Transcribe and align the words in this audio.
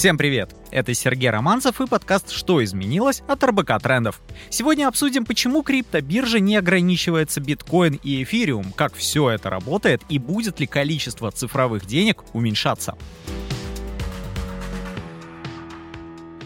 Всем 0.00 0.16
привет! 0.16 0.56
Это 0.70 0.94
Сергей 0.94 1.28
Романцев 1.28 1.78
и 1.78 1.86
подкаст 1.86 2.30
«Что 2.30 2.64
изменилось?» 2.64 3.22
от 3.28 3.44
РБК 3.44 3.82
Трендов. 3.82 4.22
Сегодня 4.48 4.88
обсудим, 4.88 5.26
почему 5.26 5.62
криптобиржа 5.62 6.40
не 6.40 6.56
ограничивается 6.56 7.38
биткоин 7.42 8.00
и 8.02 8.22
эфириум, 8.22 8.72
как 8.72 8.94
все 8.94 9.28
это 9.28 9.50
работает 9.50 10.00
и 10.08 10.18
будет 10.18 10.58
ли 10.58 10.66
количество 10.66 11.30
цифровых 11.30 11.84
денег 11.84 12.24
уменьшаться. 12.32 12.96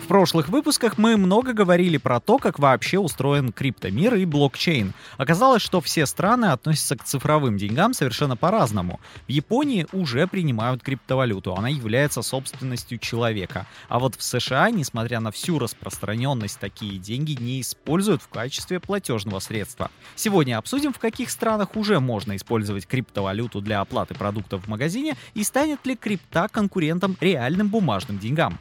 В 0.04 0.06
прошлых 0.06 0.50
выпусках 0.50 0.98
мы 0.98 1.16
много 1.16 1.54
говорили 1.54 1.96
про 1.96 2.20
то, 2.20 2.36
как 2.36 2.58
вообще 2.58 2.98
устроен 2.98 3.52
криптомир 3.52 4.16
и 4.16 4.26
блокчейн. 4.26 4.92
Оказалось, 5.16 5.62
что 5.62 5.80
все 5.80 6.04
страны 6.04 6.44
относятся 6.44 6.98
к 6.98 7.04
цифровым 7.04 7.56
деньгам 7.56 7.94
совершенно 7.94 8.36
по-разному. 8.36 9.00
В 9.26 9.30
Японии 9.30 9.86
уже 9.92 10.26
принимают 10.26 10.82
криптовалюту, 10.82 11.56
она 11.56 11.70
является 11.70 12.20
собственностью 12.20 12.98
человека. 12.98 13.66
А 13.88 13.98
вот 13.98 14.14
в 14.14 14.22
США, 14.22 14.70
несмотря 14.70 15.20
на 15.20 15.30
всю 15.30 15.58
распространенность, 15.58 16.60
такие 16.60 16.98
деньги 16.98 17.32
не 17.40 17.62
используют 17.62 18.20
в 18.20 18.28
качестве 18.28 18.80
платежного 18.80 19.38
средства. 19.38 19.90
Сегодня 20.16 20.58
обсудим, 20.58 20.92
в 20.92 20.98
каких 20.98 21.30
странах 21.30 21.76
уже 21.76 21.98
можно 21.98 22.36
использовать 22.36 22.86
криптовалюту 22.86 23.62
для 23.62 23.80
оплаты 23.80 24.14
продуктов 24.14 24.66
в 24.66 24.68
магазине 24.68 25.16
и 25.32 25.42
станет 25.42 25.86
ли 25.86 25.96
крипта 25.96 26.48
конкурентом 26.48 27.16
реальным 27.22 27.68
бумажным 27.68 28.18
деньгам. 28.18 28.58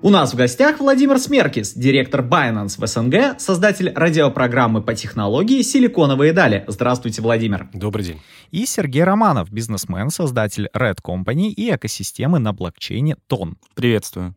У 0.00 0.10
нас 0.10 0.32
в 0.32 0.36
гостях 0.36 0.78
Владимир 0.78 1.18
Смеркис, 1.18 1.72
директор 1.74 2.20
Binance 2.20 2.80
в 2.80 2.86
СНГ, 2.86 3.40
создатель 3.40 3.92
радиопрограммы 3.92 4.80
по 4.80 4.94
технологии 4.94 5.60
«Силиконовые 5.62 6.32
дали». 6.32 6.64
Здравствуйте, 6.68 7.20
Владимир. 7.20 7.68
Добрый 7.72 8.04
день. 8.04 8.20
И 8.52 8.64
Сергей 8.64 9.02
Романов, 9.02 9.50
бизнесмен, 9.50 10.10
создатель 10.10 10.68
Red 10.72 10.98
Company 11.04 11.48
и 11.48 11.74
экосистемы 11.74 12.38
на 12.38 12.52
блокчейне 12.52 13.16
Тон. 13.26 13.56
Приветствую. 13.74 14.36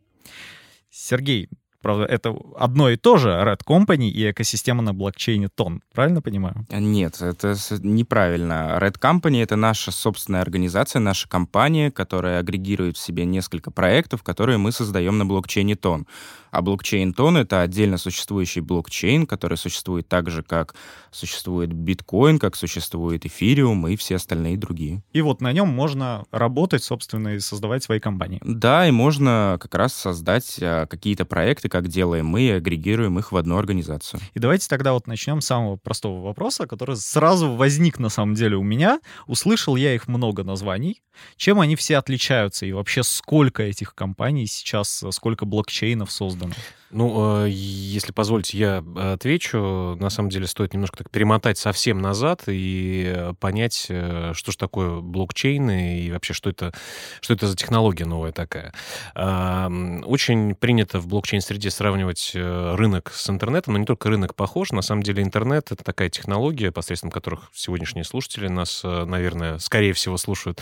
Сергей, 0.90 1.48
Правда, 1.82 2.04
это 2.04 2.34
одно 2.56 2.90
и 2.90 2.96
то 2.96 3.16
же 3.16 3.28
Red 3.28 3.60
Company 3.66 4.08
и 4.08 4.30
экосистема 4.30 4.82
на 4.82 4.94
блокчейне 4.94 5.48
Тон. 5.48 5.82
Правильно 5.92 6.22
понимаю? 6.22 6.66
Нет, 6.70 7.20
это 7.20 7.56
неправильно. 7.80 8.78
Red 8.80 8.98
Company— 9.00 9.42
это 9.42 9.56
наша 9.56 9.90
собственная 9.90 10.40
организация, 10.40 11.00
наша 11.00 11.28
компания, 11.28 11.90
которая 11.90 12.38
агрегирует 12.38 12.96
в 12.96 13.00
себе 13.00 13.24
несколько 13.24 13.70
проектов, 13.70 14.22
которые 14.22 14.58
мы 14.58 14.72
создаем 14.72 15.18
на 15.18 15.26
блокчейне 15.26 15.76
Тон. 15.76 16.06
А 16.52 16.60
блокчейн 16.60 17.14
Тон— 17.14 17.36
это 17.38 17.62
отдельно 17.62 17.96
существующий 17.96 18.60
блокчейн, 18.60 19.26
который 19.26 19.56
существует 19.56 20.06
так 20.06 20.30
же, 20.30 20.42
как 20.42 20.74
существует 21.10 21.72
биткоин, 21.72 22.38
как 22.38 22.56
существует 22.56 23.24
эфириум 23.24 23.88
и 23.88 23.96
все 23.96 24.16
остальные 24.16 24.58
другие. 24.58 25.02
И 25.12 25.22
вот 25.22 25.40
на 25.40 25.50
нем 25.52 25.68
можно 25.68 26.24
работать, 26.30 26.84
собственно, 26.84 27.28
и 27.28 27.40
создавать 27.40 27.82
свои 27.82 28.00
компании. 28.00 28.40
Да, 28.44 28.86
и 28.86 28.90
можно 28.90 29.56
как 29.60 29.74
раз 29.74 29.94
создать 29.94 30.58
а, 30.60 30.86
какие-то 30.86 31.24
проекты, 31.24 31.70
как 31.72 31.88
делаем 31.88 32.26
мы, 32.26 32.42
и 32.42 32.50
агрегируем 32.50 33.18
их 33.18 33.32
в 33.32 33.36
одну 33.38 33.56
организацию. 33.56 34.20
И 34.34 34.38
давайте 34.38 34.68
тогда 34.68 34.92
вот 34.92 35.06
начнем 35.06 35.40
с 35.40 35.46
самого 35.46 35.76
простого 35.76 36.22
вопроса, 36.22 36.66
который 36.66 36.96
сразу 36.96 37.50
возник 37.52 37.98
на 37.98 38.10
самом 38.10 38.34
деле 38.34 38.58
у 38.58 38.62
меня. 38.62 39.00
Услышал 39.26 39.74
я 39.76 39.94
их 39.94 40.06
много 40.06 40.44
названий. 40.44 41.00
Чем 41.36 41.60
они 41.60 41.74
все 41.76 41.96
отличаются 41.96 42.66
и 42.66 42.72
вообще 42.72 43.02
сколько 43.02 43.62
этих 43.62 43.94
компаний 43.94 44.46
сейчас, 44.46 45.02
сколько 45.12 45.46
блокчейнов 45.46 46.12
создано? 46.12 46.52
Ну, 46.92 47.46
э, 47.46 47.48
если 47.50 48.12
позволите, 48.12 48.58
я 48.58 48.84
отвечу. 49.12 49.96
На 49.98 50.10
самом 50.10 50.28
деле 50.28 50.46
стоит 50.46 50.74
немножко 50.74 50.98
так 50.98 51.10
перемотать 51.10 51.56
совсем 51.56 52.02
назад 52.02 52.42
и 52.46 53.10
э, 53.16 53.32
понять, 53.40 53.86
э, 53.88 54.32
что 54.34 54.52
же 54.52 54.58
такое 54.58 55.00
блокчейн 55.00 55.70
и 55.70 56.10
вообще, 56.10 56.34
что 56.34 56.50
это, 56.50 56.74
что 57.22 57.32
это 57.32 57.46
за 57.46 57.56
технология 57.56 58.04
новая 58.04 58.32
такая. 58.32 58.74
Очень 59.14 60.54
принято 60.54 61.00
в 61.00 61.06
блокчейн-среде 61.06 61.70
сравнивать 61.70 62.32
рынок 62.34 63.12
с 63.14 63.28
интернетом, 63.30 63.74
но 63.74 63.80
не 63.80 63.86
только 63.86 64.10
рынок 64.10 64.34
похож. 64.34 64.72
На 64.72 64.82
самом 64.82 65.02
деле 65.02 65.22
интернет— 65.22 65.70
это 65.72 65.82
такая 65.82 66.10
технология, 66.10 66.70
посредством 66.72 67.10
которых 67.10 67.50
сегодняшние 67.54 68.04
слушатели 68.04 68.48
нас, 68.48 68.82
наверное, 68.84 69.58
скорее 69.58 69.94
всего 69.94 70.18
слушают. 70.18 70.60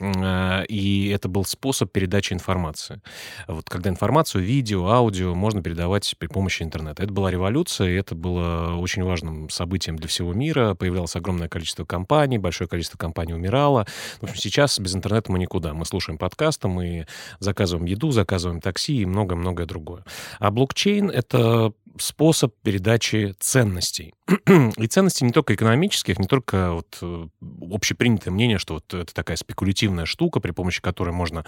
И 0.00 1.12
это 1.12 1.28
был 1.28 1.44
способ 1.44 1.90
передачи 1.90 2.32
информации. 2.32 3.00
Вот 3.48 3.68
когда 3.68 3.90
информацию, 3.90 4.44
видео, 4.44 4.88
аудио 4.88 5.34
можно 5.34 5.62
передать 5.62 5.71
передавать 5.72 6.14
при 6.18 6.26
помощи 6.26 6.62
интернета. 6.62 7.02
Это 7.02 7.12
была 7.14 7.30
революция, 7.30 7.88
и 7.88 7.94
это 7.94 8.14
было 8.14 8.76
очень 8.76 9.02
важным 9.04 9.48
событием 9.48 9.96
для 9.96 10.06
всего 10.06 10.34
мира. 10.34 10.74
Появлялось 10.74 11.16
огромное 11.16 11.48
количество 11.48 11.86
компаний, 11.86 12.36
большое 12.36 12.68
количество 12.68 12.98
компаний 12.98 13.32
умирало. 13.32 13.86
В 14.20 14.24
общем, 14.24 14.36
сейчас 14.36 14.78
без 14.78 14.94
интернета 14.94 15.32
мы 15.32 15.38
никуда. 15.38 15.72
Мы 15.72 15.86
слушаем 15.86 16.18
подкасты, 16.18 16.68
мы 16.68 17.06
заказываем 17.38 17.86
еду, 17.86 18.10
заказываем 18.10 18.60
такси 18.60 19.00
и 19.00 19.06
многое-многое 19.06 19.64
другое. 19.64 20.04
А 20.38 20.50
блокчейн— 20.50 21.08
это 21.10 21.72
способ 21.98 22.54
передачи 22.62 23.34
ценностей. 23.38 24.14
И 24.76 24.86
ценностей 24.86 25.24
не 25.24 25.32
только 25.32 25.54
экономических, 25.54 26.18
не 26.18 26.26
только 26.26 26.72
вот 26.72 26.98
э, 27.02 27.26
общепринятое 27.72 28.32
мнение, 28.32 28.58
что 28.58 28.74
вот 28.74 28.94
это 28.94 29.12
такая 29.12 29.36
спекулятивная 29.36 30.06
штука, 30.06 30.40
при 30.40 30.52
помощи 30.52 30.80
которой 30.80 31.10
можно 31.10 31.44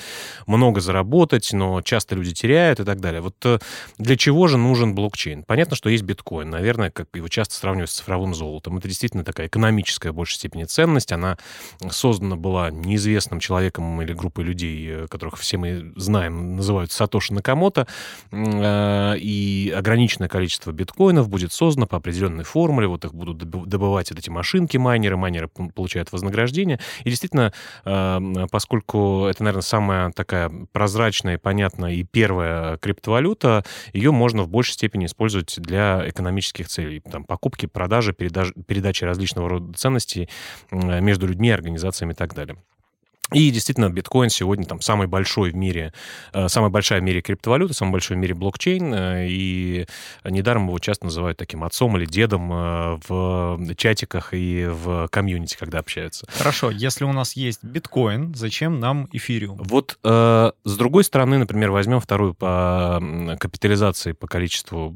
много 0.46 0.80
заработать, 0.80 1.52
но 1.52 1.82
часто 1.82 2.14
люди 2.14 2.32
теряют 2.32 2.80
и 2.80 2.84
так 2.84 3.00
далее. 3.00 3.20
Вот 3.20 3.36
э, 3.44 3.58
для 3.98 4.16
чего 4.16 4.48
же 4.48 4.58
нужен 4.58 4.94
блокчейн? 4.94 5.44
Понятно, 5.44 5.76
что 5.76 5.88
есть 5.88 6.02
биткоин. 6.02 6.50
Наверное, 6.50 6.90
как 6.90 7.08
его 7.14 7.28
часто 7.28 7.54
сравнивают 7.54 7.90
с 7.90 7.94
цифровым 7.94 8.34
золотом. 8.34 8.76
Это 8.78 8.88
действительно 8.88 9.24
такая 9.24 9.46
экономическая 9.46 10.10
в 10.10 10.14
большей 10.14 10.36
степени 10.36 10.64
ценность. 10.64 11.12
Она 11.12 11.38
создана 11.90 12.36
была 12.36 12.70
неизвестным 12.70 13.40
человеком 13.40 14.02
или 14.02 14.12
группой 14.12 14.44
людей, 14.44 14.88
э, 14.88 15.06
которых 15.08 15.38
все 15.38 15.56
мы 15.56 15.92
знаем, 15.96 16.56
называют 16.56 16.92
Сатоши 16.92 17.32
Накамото. 17.32 17.86
И 18.32 19.74
ограниченное 19.76 20.28
количество 20.34 20.72
биткоинов 20.72 21.28
будет 21.28 21.52
создано 21.52 21.86
по 21.86 21.98
определенной 21.98 22.42
формуле, 22.42 22.88
вот 22.88 23.04
их 23.04 23.14
будут 23.14 23.38
добывать 23.38 24.10
вот 24.10 24.18
эти 24.18 24.30
машинки 24.30 24.76
майнеры, 24.76 25.16
майнеры 25.16 25.46
получают 25.46 26.10
вознаграждение. 26.10 26.80
И 27.04 27.10
действительно, 27.10 27.52
эм, 27.84 28.48
поскольку 28.50 29.26
это, 29.26 29.44
наверное, 29.44 29.62
самая 29.62 30.10
такая 30.10 30.50
прозрачная, 30.72 31.38
понятная 31.38 31.92
и 31.92 32.02
первая 32.02 32.78
криптовалюта, 32.78 33.64
ее 33.92 34.10
можно 34.10 34.42
в 34.42 34.48
большей 34.48 34.72
степени 34.72 35.06
использовать 35.06 35.54
для 35.60 36.02
экономических 36.08 36.66
целей. 36.66 36.98
Там, 36.98 37.22
покупки, 37.22 37.66
продажи, 37.66 38.12
передачи 38.12 39.04
различного 39.04 39.48
рода 39.48 39.72
ценностей 39.74 40.28
между 40.72 41.28
людьми, 41.28 41.50
организациями 41.50 42.10
и 42.10 42.16
так 42.16 42.34
далее. 42.34 42.56
И 43.34 43.50
действительно, 43.50 43.90
биткоин 43.90 44.30
сегодня 44.30 44.64
там 44.64 44.80
самый 44.80 45.08
большой 45.08 45.50
в 45.50 45.56
мире, 45.56 45.92
э, 46.32 46.48
самая 46.48 46.70
большая 46.70 47.00
в 47.00 47.02
мире 47.02 47.20
криптовалюта, 47.20 47.74
самый 47.74 47.90
большой 47.90 48.16
в 48.16 48.20
мире 48.20 48.34
блокчейн. 48.34 48.94
Э, 48.94 49.26
и 49.28 49.86
недаром 50.24 50.68
его 50.68 50.78
часто 50.78 51.06
называют 51.06 51.36
таким 51.36 51.64
отцом 51.64 51.96
или 51.96 52.06
дедом 52.06 52.52
э, 52.52 52.98
в 53.08 53.74
чатиках 53.76 54.28
и 54.32 54.66
в 54.70 55.08
комьюнити, 55.08 55.56
когда 55.58 55.80
общаются. 55.80 56.26
Хорошо, 56.38 56.70
если 56.70 57.04
у 57.04 57.12
нас 57.12 57.34
есть 57.34 57.64
биткоин, 57.64 58.34
зачем 58.34 58.78
нам 58.78 59.08
эфириум? 59.12 59.58
Вот 59.64 59.98
с 60.02 60.76
другой 60.76 61.04
стороны, 61.04 61.38
например, 61.38 61.70
возьмем 61.70 61.98
вторую 62.00 62.34
по 62.34 63.02
капитализации, 63.40 64.12
по 64.12 64.26
количеству, 64.26 64.94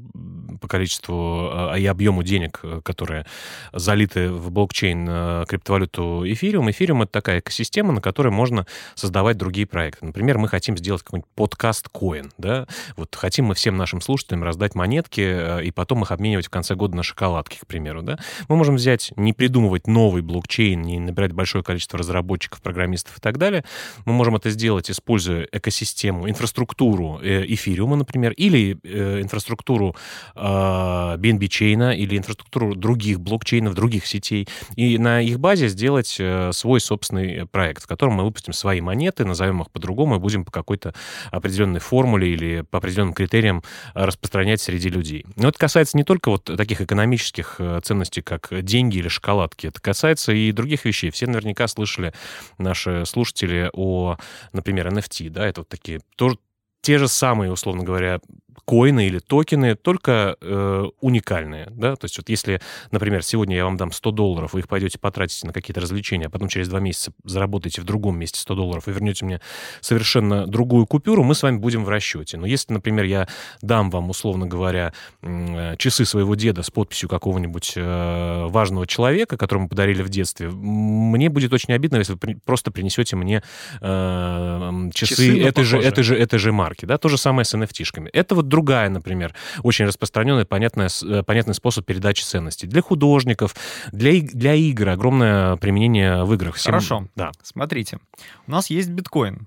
по 0.60 0.68
количеству 0.68 1.50
и 1.76 1.84
объему 1.86 2.22
денег, 2.22 2.60
которые 2.84 3.26
залиты 3.72 4.30
в 4.30 4.50
блокчейн 4.50 5.46
криптовалюту 5.46 6.22
эфириум. 6.26 6.70
Эфириум— 6.70 7.02
это 7.04 7.12
такая 7.12 7.40
экосистема, 7.40 7.92
на 7.92 8.00
которой 8.00 8.27
которой 8.28 8.34
можно 8.34 8.66
создавать 8.94 9.36
другие 9.36 9.66
проекты. 9.66 10.06
Например, 10.06 10.38
мы 10.38 10.48
хотим 10.48 10.76
сделать 10.76 11.02
какой-нибудь 11.02 11.30
подкаст-коин, 11.34 12.32
да, 12.38 12.66
вот 12.96 13.14
хотим 13.14 13.46
мы 13.46 13.54
всем 13.54 13.76
нашим 13.76 14.00
слушателям 14.00 14.44
раздать 14.44 14.74
монетки 14.74 15.20
э, 15.20 15.64
и 15.64 15.70
потом 15.70 16.02
их 16.02 16.12
обменивать 16.12 16.46
в 16.46 16.50
конце 16.50 16.74
года 16.74 16.96
на 16.96 17.02
шоколадки, 17.02 17.58
к 17.58 17.66
примеру, 17.66 18.02
да. 18.02 18.18
Мы 18.48 18.56
можем 18.56 18.76
взять, 18.76 19.12
не 19.16 19.32
придумывать 19.32 19.86
новый 19.86 20.22
блокчейн, 20.22 20.82
не 20.82 20.98
набирать 20.98 21.32
большое 21.32 21.64
количество 21.64 21.98
разработчиков, 21.98 22.60
программистов 22.60 23.18
и 23.18 23.20
так 23.20 23.38
далее. 23.38 23.64
Мы 24.04 24.12
можем 24.12 24.36
это 24.36 24.50
сделать, 24.50 24.90
используя 24.90 25.48
экосистему, 25.50 26.28
инфраструктуру 26.28 27.20
э, 27.22 27.44
эфириума, 27.46 27.96
например, 27.96 28.32
или 28.32 28.78
э, 28.82 29.22
инфраструктуру 29.22 29.96
BNB-чейна, 30.34 31.96
или 31.96 32.18
инфраструктуру 32.18 32.74
других 32.74 33.20
блокчейнов, 33.20 33.74
других 33.74 34.06
сетей, 34.06 34.48
и 34.76 34.98
на 34.98 35.20
их 35.20 35.40
базе 35.40 35.68
сделать 35.68 36.20
свой 36.52 36.80
собственный 36.80 37.46
проект, 37.46 37.84
в 37.84 37.86
котором 37.86 38.07
котором 38.08 38.14
мы 38.14 38.24
выпустим 38.24 38.52
свои 38.52 38.80
монеты, 38.80 39.24
назовем 39.24 39.62
их 39.62 39.70
по-другому 39.70 40.16
и 40.16 40.18
будем 40.18 40.44
по 40.44 40.50
какой-то 40.50 40.94
определенной 41.30 41.80
формуле 41.80 42.32
или 42.32 42.62
по 42.62 42.78
определенным 42.78 43.14
критериям 43.14 43.62
э, 43.94 44.04
распространять 44.04 44.60
среди 44.60 44.88
людей. 44.88 45.26
Но 45.36 45.48
это 45.48 45.58
касается 45.58 45.96
не 45.96 46.04
только 46.04 46.30
вот 46.30 46.44
таких 46.44 46.80
экономических 46.80 47.56
э, 47.58 47.80
ценностей, 47.82 48.22
как 48.22 48.48
деньги 48.64 48.98
или 48.98 49.08
шоколадки. 49.08 49.66
Это 49.66 49.80
касается 49.80 50.32
и 50.32 50.52
других 50.52 50.84
вещей. 50.84 51.10
Все 51.10 51.26
наверняка 51.26 51.68
слышали, 51.68 52.12
наши 52.58 53.04
слушатели, 53.04 53.70
о, 53.72 54.16
например, 54.52 54.88
NFT. 54.88 55.30
Да, 55.30 55.46
это 55.46 55.60
вот 55.60 55.68
такие 55.68 56.00
тоже 56.16 56.38
те 56.80 56.98
же 56.98 57.08
самые, 57.08 57.52
условно 57.52 57.84
говоря, 57.84 58.20
коины 58.64 59.06
или 59.06 59.18
токены, 59.18 59.74
только 59.74 60.36
э, 60.40 60.84
уникальные, 61.00 61.68
да, 61.70 61.96
то 61.96 62.04
есть 62.06 62.18
вот 62.18 62.28
если, 62.28 62.60
например, 62.90 63.22
сегодня 63.22 63.56
я 63.56 63.64
вам 63.64 63.76
дам 63.76 63.92
100 63.92 64.10
долларов, 64.10 64.52
вы 64.52 64.60
их 64.60 64.68
пойдете 64.68 64.98
потратите 64.98 65.46
на 65.46 65.52
какие-то 65.52 65.80
развлечения, 65.80 66.26
а 66.26 66.30
потом 66.30 66.48
через 66.48 66.68
два 66.68 66.80
месяца 66.80 67.12
заработаете 67.24 67.80
в 67.80 67.84
другом 67.84 68.18
месте 68.18 68.40
100 68.40 68.54
долларов 68.54 68.88
и 68.88 68.90
вернете 68.90 69.24
мне 69.24 69.40
совершенно 69.80 70.46
другую 70.46 70.86
купюру, 70.86 71.22
мы 71.22 71.34
с 71.34 71.42
вами 71.42 71.58
будем 71.58 71.84
в 71.84 71.88
расчете. 71.88 72.36
Но 72.36 72.46
если, 72.46 72.72
например, 72.72 73.04
я 73.04 73.28
дам 73.62 73.90
вам, 73.90 74.10
условно 74.10 74.46
говоря, 74.46 74.92
э, 75.22 75.76
часы 75.78 76.04
своего 76.04 76.34
деда 76.34 76.62
с 76.62 76.70
подписью 76.70 77.08
какого-нибудь 77.08 77.72
э, 77.76 78.46
важного 78.48 78.86
человека, 78.86 79.36
которому 79.36 79.68
подарили 79.68 80.02
в 80.02 80.08
детстве, 80.08 80.48
мне 80.48 81.28
будет 81.28 81.52
очень 81.52 81.74
обидно, 81.74 81.96
если 81.96 82.14
вы 82.14 82.38
просто 82.44 82.70
принесете 82.70 83.16
мне 83.16 83.42
э, 83.80 84.90
часы, 84.94 85.14
часы 85.14 85.42
этой, 85.42 85.64
же, 85.64 85.78
этой, 85.78 86.04
же, 86.04 86.16
этой 86.16 86.38
же 86.38 86.52
марки. 86.52 86.84
Да? 86.84 86.98
То 86.98 87.08
же 87.08 87.18
самое 87.18 87.44
с 87.44 87.54
NFT-шками. 87.54 88.08
Это 88.12 88.34
вот 88.48 88.50
другая, 88.50 88.88
например, 88.88 89.34
очень 89.62 89.84
распространенный, 89.84 90.44
понятный, 90.44 90.86
э, 90.86 91.22
понятный 91.22 91.54
способ 91.54 91.84
передачи 91.84 92.22
ценностей. 92.22 92.66
Для 92.66 92.82
художников, 92.82 93.54
для, 93.92 94.20
для 94.20 94.54
игр 94.54 94.88
огромное 94.88 95.56
применение 95.56 96.24
в 96.24 96.32
играх. 96.34 96.56
Всем... 96.56 96.72
Хорошо. 96.72 97.08
Да. 97.14 97.30
Смотрите, 97.42 97.98
у 98.46 98.50
нас 98.50 98.70
есть 98.70 98.88
биткоин. 98.88 99.46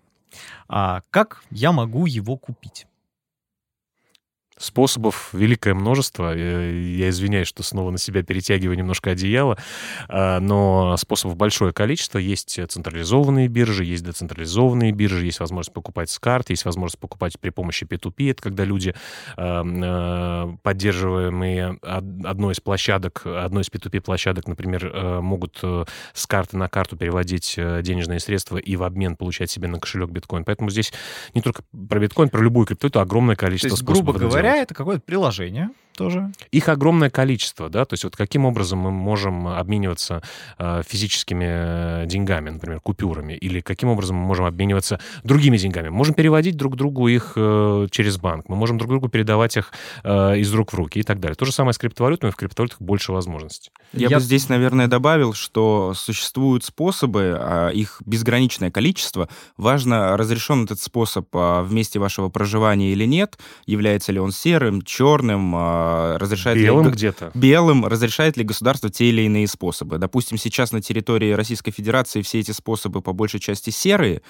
А 0.70 1.02
как 1.10 1.44
я 1.50 1.72
могу 1.72 2.06
его 2.06 2.38
купить? 2.38 2.86
Способов 4.62 5.30
великое 5.34 5.74
множество. 5.74 6.36
Я 6.36 7.10
извиняюсь, 7.10 7.48
что 7.48 7.64
снова 7.64 7.92
на 7.92 7.98
себя 7.98 8.24
перетягиваю 8.24 8.78
немножко 8.78 9.12
одеяло, 9.12 9.58
а, 10.08 10.40
но 10.40 10.96
способов 10.98 11.36
большое 11.36 11.74
количество. 11.74 12.20
Есть 12.20 12.60
централизованные 12.70 13.48
биржи, 13.48 13.84
есть 13.84 14.04
децентрализованные 14.04 14.92
биржи, 14.92 15.26
есть 15.26 15.40
возможность 15.40 15.74
покупать 15.74 16.10
с 16.10 16.20
карт, 16.20 16.52
есть 16.52 16.66
возможность 16.66 17.00
покупать 17.00 17.40
при 17.40 17.50
помощи 17.50 17.86
P2P. 17.86 18.32
Это 18.32 18.44
когда 18.44 18.64
люди, 18.64 18.94
а, 19.36 19.64
а, 19.66 20.56
поддерживаемые 20.62 21.80
одной 21.82 22.54
из 22.54 22.60
площадок, 22.60 23.24
одной 23.26 23.64
из 23.64 23.70
P2P 23.70 24.02
площадок, 24.02 24.48
например, 24.48 25.22
могут 25.22 25.60
э, 25.64 25.86
с 26.14 26.28
карты 26.28 26.58
на 26.58 26.68
карту 26.68 26.98
переводить 26.98 27.56
э, 27.58 27.82
денежные 27.82 28.20
средства 28.20 28.58
и 28.58 28.76
в 28.76 28.84
обмен 28.84 29.16
получать 29.16 29.50
себе 29.50 29.68
на 29.68 29.80
кошелек 29.80 30.10
биткоин. 30.10 30.44
Поэтому 30.44 30.70
здесь 30.70 30.94
не 31.34 31.42
только 31.42 31.64
про 31.90 32.00
биткоин, 32.00 32.30
про 32.30 32.42
любую 32.42 32.66
криптовалюту 32.68 33.00
огромное 33.00 33.36
количество 33.36 33.70
То 33.70 33.74
есть, 33.74 33.84
способов. 33.84 34.16
Грубо 34.18 34.30
говоря, 34.30 34.51
это 34.56 34.74
какое-то 34.74 35.04
приложение, 35.04 35.72
тоже. 35.96 36.32
Их 36.52 36.70
огромное 36.70 37.10
количество, 37.10 37.70
да, 37.70 37.86
то 37.86 37.94
есть 37.94 38.04
вот 38.04 38.16
каким 38.16 38.46
образом 38.46 38.80
мы 38.80 38.92
можем 38.92 39.48
обмениваться 39.48 40.22
э, 40.58 40.82
физическими 40.88 42.04
э, 42.04 42.06
деньгами, 42.06 42.50
например, 42.50 42.80
купюрами, 42.80 43.34
или 43.34 43.62
каким 43.62 43.90
образом 43.90 44.18
мы 44.18 44.26
можем 44.26 44.46
обмениваться 44.46 45.00
другими 45.24 45.58
деньгами. 45.58 45.90
Мы 45.90 45.96
можем 45.96 46.14
переводить 46.16 46.58
друг 46.58 46.76
другу 46.76 47.08
их 47.08 47.34
э, 47.36 47.88
через 47.92 48.18
банк, 48.18 48.50
мы 48.50 48.56
можем 48.56 48.78
друг 48.78 48.90
другу 48.90 49.10
передавать 49.10 49.58
их 49.58 49.72
э, 50.04 50.38
из 50.38 50.54
рук 50.54 50.74
в 50.74 50.76
руки 50.76 51.00
и 51.00 51.04
так 51.04 51.20
далее. 51.20 51.36
То 51.36 51.46
же 51.46 51.52
самое 51.52 51.74
с 51.74 51.78
криптовалютами, 51.78 52.32
в 52.32 52.36
криптовалютах 52.36 52.82
больше 52.82 53.12
возможностей. 53.12 53.72
Я, 53.94 54.08
Я 54.08 54.18
бы 54.18 54.24
здесь, 54.24 54.50
наверное, 54.50 54.88
добавил, 54.88 55.34
что 55.34 55.94
существуют 55.96 56.64
способы, 56.64 57.38
а 57.40 57.70
их 57.70 58.02
безграничное 58.06 58.72
количество. 58.72 59.28
Важно, 59.58 60.18
разрешен 60.18 60.64
этот 60.66 60.80
способ 60.80 61.28
а, 61.34 61.64
в 61.64 61.74
месте 61.74 62.00
вашего 62.00 62.30
проживания 62.30 62.92
или 62.92 63.06
нет, 63.06 63.38
является 63.66 64.12
ли 64.12 64.20
он 64.20 64.32
серым, 64.32 64.82
черным, 64.82 65.54
а, 65.56 65.81
разрешает 66.18 66.58
белым 66.58 66.86
ли... 66.86 66.92
где-то. 66.92 67.32
Белым 67.34 67.86
разрешает 67.86 68.38
ли 68.38 68.44
государство 68.44 68.90
те 68.90 69.06
или 69.10 69.24
иные 69.24 69.48
способы. 69.48 69.98
Допустим, 69.98 70.38
сейчас 70.38 70.72
на 70.72 70.82
территории 70.82 71.32
Российской 71.32 71.72
Федерации 71.72 72.22
все 72.22 72.40
эти 72.40 72.52
способы 72.52 73.02
по 73.02 73.14
большей 73.14 73.40
части 73.40 73.70
серые. 73.70 74.22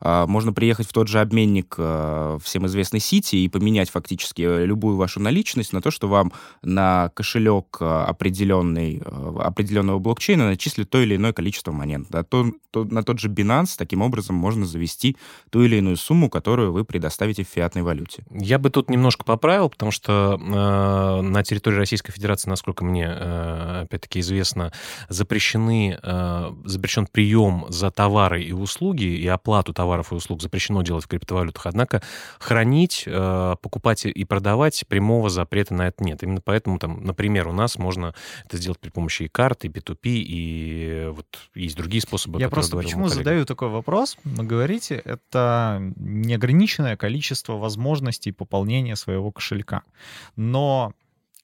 А, 0.00 0.26
можно 0.26 0.52
приехать 0.52 0.88
в 0.88 0.92
тот 0.92 1.08
же 1.08 1.20
обменник 1.20 1.74
а, 1.78 2.38
всем 2.42 2.66
известный 2.66 3.00
Сити 3.00 3.36
и 3.36 3.48
поменять 3.48 3.90
фактически 3.90 4.42
любую 4.42 4.96
вашу 4.96 5.20
наличность 5.20 5.72
на 5.72 5.80
то, 5.80 5.90
что 5.90 6.08
вам 6.08 6.32
на 6.62 7.10
кошелек 7.14 7.78
а, 7.80 8.04
определенный, 8.04 9.02
определенного 9.38 9.98
блокчейна 9.98 10.48
начислят 10.48 10.90
то 10.90 11.00
или 11.00 11.16
иное 11.16 11.32
количество 11.32 11.72
монет. 11.72 12.02
Да, 12.10 12.22
то, 12.22 12.46
то, 12.70 12.84
на 12.84 13.02
тот 13.02 13.18
же 13.18 13.28
Binance 13.28 13.70
таким 13.76 14.02
образом 14.02 14.36
можно 14.36 14.66
завести 14.66 15.16
ту 15.50 15.62
или 15.62 15.76
иную 15.76 15.96
сумму, 15.96 16.28
которую 16.28 16.72
вы 16.72 16.84
предоставите 16.84 17.44
в 17.44 17.48
фиатной 17.48 17.82
валюте. 17.82 18.24
Я 18.30 18.58
бы 18.58 18.70
тут 18.70 18.90
немножко 18.90 19.24
поправил, 19.24 19.70
потому 19.70 19.92
что 19.92 20.38
Э, 20.40 20.99
на 21.22 21.42
территории 21.42 21.76
Российской 21.76 22.12
Федерации, 22.12 22.48
насколько 22.48 22.84
мне, 22.84 23.06
э, 23.06 23.82
опять-таки, 23.84 24.20
известно, 24.20 24.72
запрещены, 25.08 25.98
э, 26.02 26.52
запрещен 26.64 27.06
прием 27.06 27.66
за 27.68 27.90
товары 27.90 28.42
и 28.42 28.52
услуги, 28.52 29.04
и 29.04 29.26
оплату 29.26 29.72
товаров 29.72 30.12
и 30.12 30.14
услуг 30.14 30.42
запрещено 30.42 30.82
делать 30.82 31.04
в 31.04 31.08
криптовалютах. 31.08 31.66
Однако 31.66 32.02
хранить, 32.38 33.04
покупать 33.04 34.04
и 34.06 34.24
продавать 34.24 34.84
прямого 34.88 35.30
запрета 35.30 35.74
на 35.74 35.88
это 35.88 36.04
нет. 36.04 36.22
Именно 36.22 36.40
поэтому, 36.40 36.78
там, 36.78 37.04
например, 37.04 37.48
у 37.48 37.52
нас 37.52 37.78
можно 37.78 38.14
это 38.44 38.56
сделать 38.56 38.78
при 38.78 38.90
помощи 38.90 39.24
и 39.24 39.28
карт, 39.28 39.64
и 39.64 39.68
P2P, 39.68 39.98
и 40.04 41.08
вот 41.10 41.26
есть 41.54 41.76
другие 41.76 42.00
способы. 42.02 42.40
Я 42.40 42.48
просто 42.48 42.76
почему 42.76 43.08
задаю 43.08 43.44
такой 43.44 43.68
вопрос? 43.68 44.16
Вы 44.24 44.44
говорите, 44.44 45.00
это 45.04 45.80
неограниченное 45.96 46.96
количество 46.96 47.54
возможностей 47.54 48.32
пополнения 48.32 48.96
своего 48.96 49.30
кошелька. 49.32 49.82
Но 50.36 50.89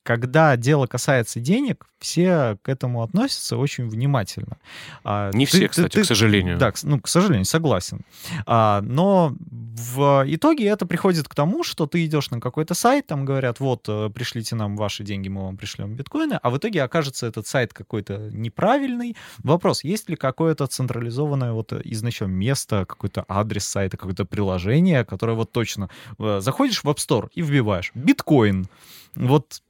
когда 0.07 0.57
дело 0.57 0.87
касается 0.87 1.41
денег, 1.41 1.87
все 1.99 2.59
к 2.63 2.69
этому 2.69 3.03
относятся 3.03 3.57
очень 3.57 3.89
внимательно. 3.89 4.59
А, 5.03 5.33
Не 5.33 5.47
ты, 5.47 5.57
все, 5.57 5.69
кстати, 5.69 5.95
ты, 5.95 6.03
к 6.03 6.07
сожалению. 6.07 6.59
Да, 6.59 6.73
ну, 6.85 7.01
к 7.01 7.09
сожалению, 7.09 7.45
согласен. 7.45 8.03
А, 8.47 8.83
но 8.83 9.35
в 9.41 10.25
итоге 10.27 10.69
это 10.69 10.87
приходит 10.87 11.29
к 11.29 11.35
тому, 11.35 11.65
что 11.65 11.87
ты 11.87 12.05
идешь 12.07 12.31
на 12.31 12.41
какой-то 12.41 12.75
сайт, 12.75 13.09
там 13.09 13.25
говорят, 13.25 13.59
вот, 13.59 13.87
э, 13.89 14.09
пришлите 14.15 14.55
нам 14.55 14.77
ваши 14.77 15.03
деньги, 15.03 15.29
мы 15.29 15.43
вам 15.43 15.57
пришлем 15.57 15.97
биткоины, 15.97 16.39
а 16.41 16.51
в 16.51 16.57
итоге 16.57 16.85
окажется 16.85 17.27
этот 17.27 17.49
сайт 17.49 17.75
какой-то 17.75 18.31
неправильный. 18.33 19.17
Вопрос, 19.39 19.83
есть 19.83 20.09
ли 20.09 20.15
какое-то 20.15 20.67
централизованное 20.67 21.53
вот 21.53 21.73
изначально 21.73 22.33
место, 22.33 22.87
какой-то 22.87 23.25
адрес 23.29 23.67
сайта, 23.67 23.97
какое-то 23.97 24.25
приложение, 24.25 25.05
которое 25.05 25.35
вот 25.35 25.51
точно... 25.51 25.91
Э, 26.21 26.39
заходишь 26.41 26.85
в 26.85 26.89
App 26.89 26.97
Store 26.97 27.29
и 27.35 27.43
вбиваешь 27.43 27.91
биткоин. 27.95 28.69
Вот 29.17 29.63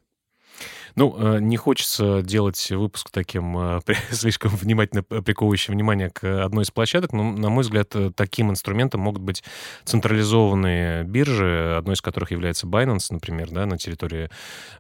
ну, 0.97 1.15
э, 1.19 1.41
не 1.41 1.59
хочется 1.59 2.23
делать 2.23 2.71
выпуск 2.71 3.11
таким 3.11 3.57
э, 3.59 3.81
слишком 4.11 4.51
внимательно 4.57 5.03
приковывающим 5.03 5.75
внимание 5.75 6.11
к 6.11 6.45
одной 6.45 6.65
из 6.65 6.71
площадок, 6.71 7.13
но, 7.13 7.23
на 7.23 7.51
мой 7.51 7.63
взгляд, 7.63 7.95
э, 7.95 8.11
таким 8.15 8.51
инструментом 8.51 9.03
могут 9.03 9.21
быть 9.23 9.45
централизованные 9.85 11.05
биржи, 11.05 11.75
одной 11.77 11.95
из 11.95 12.01
которых 12.01 12.31
является 12.31 12.67
Binance, 12.67 13.09
например, 13.11 13.51
да, 13.51 13.67
на 13.67 13.77
территории 13.77 14.31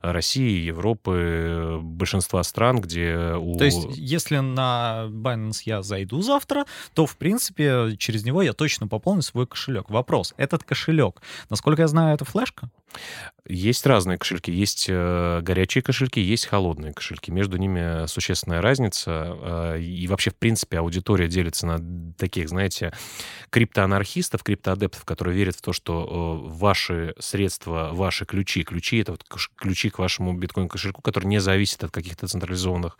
России, 0.00 0.64
Европы, 0.64 1.78
большинства 1.82 2.42
стран, 2.42 2.80
где 2.80 3.34
у... 3.36 3.58
То 3.58 3.64
есть, 3.66 3.86
если 3.90 4.38
на 4.38 5.06
Binance 5.10 5.62
я 5.66 5.82
зайду 5.82 6.22
завтра, 6.22 6.64
то, 6.94 7.04
в 7.04 7.16
принципе, 7.18 7.94
через 7.98 8.24
него 8.24 8.40
я 8.40 8.54
точно 8.54 8.88
пополню 8.88 9.22
свой 9.22 9.46
кошелек. 9.46 9.90
Вопрос, 9.90 10.32
этот 10.38 10.64
кошелек, 10.64 11.20
насколько 11.50 11.82
я 11.82 11.88
знаю, 11.88 12.14
это 12.14 12.24
флешка? 12.24 12.70
Есть 13.48 13.86
разные 13.86 14.18
кошельки. 14.18 14.50
Есть 14.50 14.86
э, 14.88 15.40
горячие 15.42 15.82
кошельки, 15.82 16.05
есть 16.14 16.46
холодные 16.46 16.92
кошельки. 16.92 17.30
Между 17.30 17.56
ними 17.56 18.06
существенная 18.06 18.60
разница. 18.60 19.36
Э, 19.40 19.80
и 19.80 20.06
вообще, 20.08 20.30
в 20.30 20.36
принципе, 20.36 20.78
аудитория 20.78 21.28
делится 21.28 21.66
на 21.66 22.14
таких, 22.16 22.48
знаете, 22.48 22.92
криптоанархистов, 23.50 24.42
криптоадептов, 24.42 25.04
которые 25.04 25.36
верят 25.36 25.56
в 25.56 25.62
то, 25.62 25.72
что 25.72 26.46
э, 26.46 26.48
ваши 26.50 27.14
средства, 27.18 27.90
ваши 27.92 28.26
ключи, 28.26 28.62
ключи— 28.62 28.98
это 29.00 29.12
вот 29.12 29.24
ключи 29.56 29.90
к 29.90 29.98
вашему 29.98 30.34
биткоин-кошельку, 30.34 31.02
который 31.02 31.26
не 31.26 31.38
зависит 31.38 31.84
от 31.84 31.90
каких-то 31.90 32.26
централизованных 32.26 32.98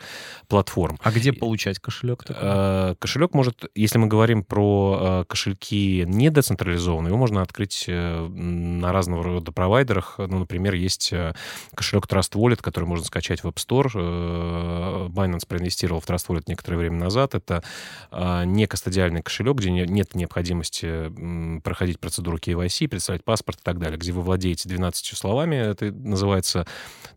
платформ. 0.49 0.99
А 1.03 1.11
где 1.11 1.33
получать 1.33 1.79
кошелек? 1.79 2.25
Такой? 2.25 2.97
Кошелек 2.97 3.35
может, 3.35 3.65
если 3.75 3.99
мы 3.99 4.07
говорим 4.07 4.45
про 4.45 5.25
кошельки 5.29 6.05
не 6.07 6.31
децентрализованные, 6.31 7.11
его 7.11 7.19
можно 7.19 7.43
открыть 7.43 7.85
на 7.89 8.93
разного 8.93 9.23
рода 9.23 9.53
провайдерах, 9.53 10.17
ну, 10.19 10.39
например, 10.41 10.75
есть 10.75 11.13
э, 11.13 11.35
кошелек 11.75 12.07
Trust 12.07 12.33
Wallet, 12.35 12.63
который 12.63 12.85
можно 12.85 12.96
скачать 13.05 13.43
в 13.45 13.49
App 13.49 13.57
Store. 13.57 13.91
Э, 13.95 15.09
Binance 15.09 15.47
проинвестировал 15.47 16.01
в 16.01 16.07
Trust 16.07 16.29
Wallet 16.29 16.45
некоторое 16.47 16.79
время 16.79 16.99
назад. 16.99 17.35
Это 17.35 17.63
э, 18.11 18.45
не 18.45 18.67
кастодиальный 18.67 19.23
кошелек, 19.23 19.57
где 19.57 19.71
нет 19.71 20.15
необходимости 20.15 21.61
проходить 21.61 22.01
процедуру 22.01 22.39
KYC, 22.39 22.89
представить 22.89 23.25
паспорт 23.25 23.61
и 23.61 23.63
так 23.63 23.79
далее, 23.79 23.99
где 23.99 24.13
вы 24.13 24.23
владеете 24.23 24.69
12 24.69 25.17
словами. 25.17 25.57
Это 25.57 25.93
называется 25.93 26.67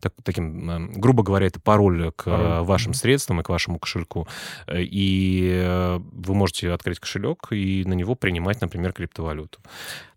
так, 0.00 0.12
таким, 0.22 0.92
грубо 0.92 1.22
говоря, 1.22 1.46
это 1.46 1.60
пароль 1.60 2.12
к 2.12 2.24
пароль. 2.24 2.64
вашим 2.64 2.94
средствам 2.94 3.40
и 3.40 3.42
к 3.42 3.48
вашему 3.48 3.78
кошельку. 3.78 4.26
И 4.72 5.98
вы 6.12 6.34
можете 6.34 6.72
открыть 6.72 7.00
кошелек 7.00 7.48
и 7.50 7.84
на 7.84 7.94
него 7.94 8.14
принимать, 8.14 8.60
например, 8.60 8.92
криптовалюту. 8.92 9.60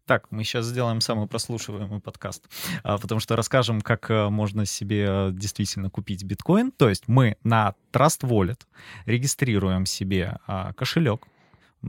Так, 0.05 0.27
мы 0.31 0.43
сейчас 0.43 0.65
сделаем 0.65 0.99
самый 0.99 1.27
прослушиваемый 1.27 2.01
подкаст, 2.01 2.43
а, 2.83 2.97
потому 2.97 3.21
что 3.21 3.37
расскажем, 3.37 3.79
как 3.79 4.11
э, 4.11 4.27
можно 4.27 4.65
себе 4.65 5.05
э, 5.07 5.31
действительно 5.31 5.89
купить 5.89 6.25
биткоин. 6.25 6.73
То 6.73 6.89
есть 6.89 7.07
мы 7.07 7.37
на 7.45 7.73
Trust 7.93 8.27
Wallet 8.27 8.59
регистрируем 9.05 9.85
себе 9.85 10.39
а, 10.45 10.73
кошелек, 10.73 11.25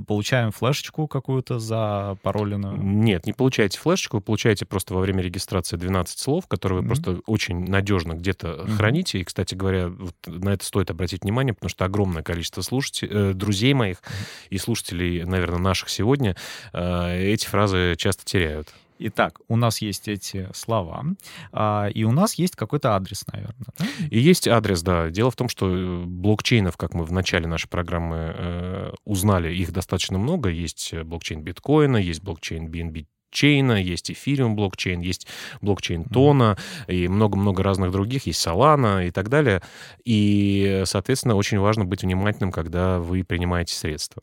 получаем 0.06 0.50
флешечку 0.50 1.06
какую-то 1.06 1.58
за 1.58 2.16
пароленную? 2.22 2.76
Нет, 2.76 3.26
не 3.26 3.32
получаете 3.32 3.78
флешечку, 3.78 4.18
вы 4.18 4.20
получаете 4.22 4.66
просто 4.66 4.94
во 4.94 5.00
время 5.00 5.22
регистрации 5.22 5.76
12 5.76 6.18
слов, 6.18 6.46
которые 6.46 6.80
вы 6.80 6.84
mm-hmm. 6.84 6.88
просто 6.88 7.20
очень 7.26 7.68
надежно 7.68 8.14
где-то 8.14 8.48
mm-hmm. 8.48 8.76
храните. 8.76 9.18
И, 9.20 9.24
кстати 9.24 9.54
говоря, 9.54 9.88
вот 9.88 10.14
на 10.26 10.50
это 10.50 10.64
стоит 10.64 10.90
обратить 10.90 11.22
внимание, 11.22 11.54
потому 11.54 11.68
что 11.70 11.84
огромное 11.84 12.22
количество 12.22 12.62
слушателей, 12.62 13.30
э, 13.30 13.32
друзей 13.34 13.74
моих 13.74 13.98
mm-hmm. 13.98 14.48
и 14.50 14.58
слушателей, 14.58 15.24
наверное, 15.24 15.58
наших 15.58 15.88
сегодня 15.88 16.36
э, 16.72 17.32
эти 17.32 17.46
фразы 17.46 17.94
часто 17.96 18.24
теряют. 18.24 18.74
Итак, 18.98 19.40
у 19.48 19.56
нас 19.56 19.82
есть 19.82 20.08
эти 20.08 20.48
слова, 20.54 21.04
а, 21.52 21.88
и 21.88 22.04
у 22.04 22.12
нас 22.12 22.34
есть 22.34 22.54
какой-то 22.54 22.94
адрес, 22.94 23.24
наверное. 23.32 23.66
Да? 23.76 23.86
И 24.10 24.20
есть 24.20 24.46
адрес, 24.46 24.82
да. 24.82 25.10
Дело 25.10 25.30
в 25.30 25.36
том, 25.36 25.48
что 25.48 25.68
э, 25.68 26.04
блокчейнов, 26.04 26.76
как 26.76 26.94
мы 26.94 27.04
в 27.04 27.12
начале 27.12 27.46
нашей 27.48 27.68
программы 27.68 28.34
э, 28.36 28.92
узнали, 29.04 29.52
их 29.54 29.72
достаточно 29.72 30.18
много. 30.18 30.48
Есть 30.48 30.94
блокчейн 30.94 31.42
биткоина, 31.42 31.96
есть 31.96 32.22
блокчейн 32.22 32.68
BNB 32.68 33.06
чейна, 33.34 33.82
есть 33.82 34.10
эфириум 34.10 34.56
блокчейн, 34.56 35.00
есть 35.00 35.26
блокчейн 35.60 36.04
Тона 36.04 36.56
и 36.86 37.08
много-много 37.08 37.62
разных 37.62 37.90
других, 37.90 38.26
есть 38.26 38.46
Solana 38.46 39.06
и 39.06 39.10
так 39.10 39.28
далее. 39.28 39.60
И, 40.04 40.82
соответственно, 40.86 41.34
очень 41.34 41.58
важно 41.58 41.84
быть 41.84 42.02
внимательным, 42.02 42.52
когда 42.52 43.00
вы 43.00 43.24
принимаете 43.24 43.74
средства. 43.74 44.22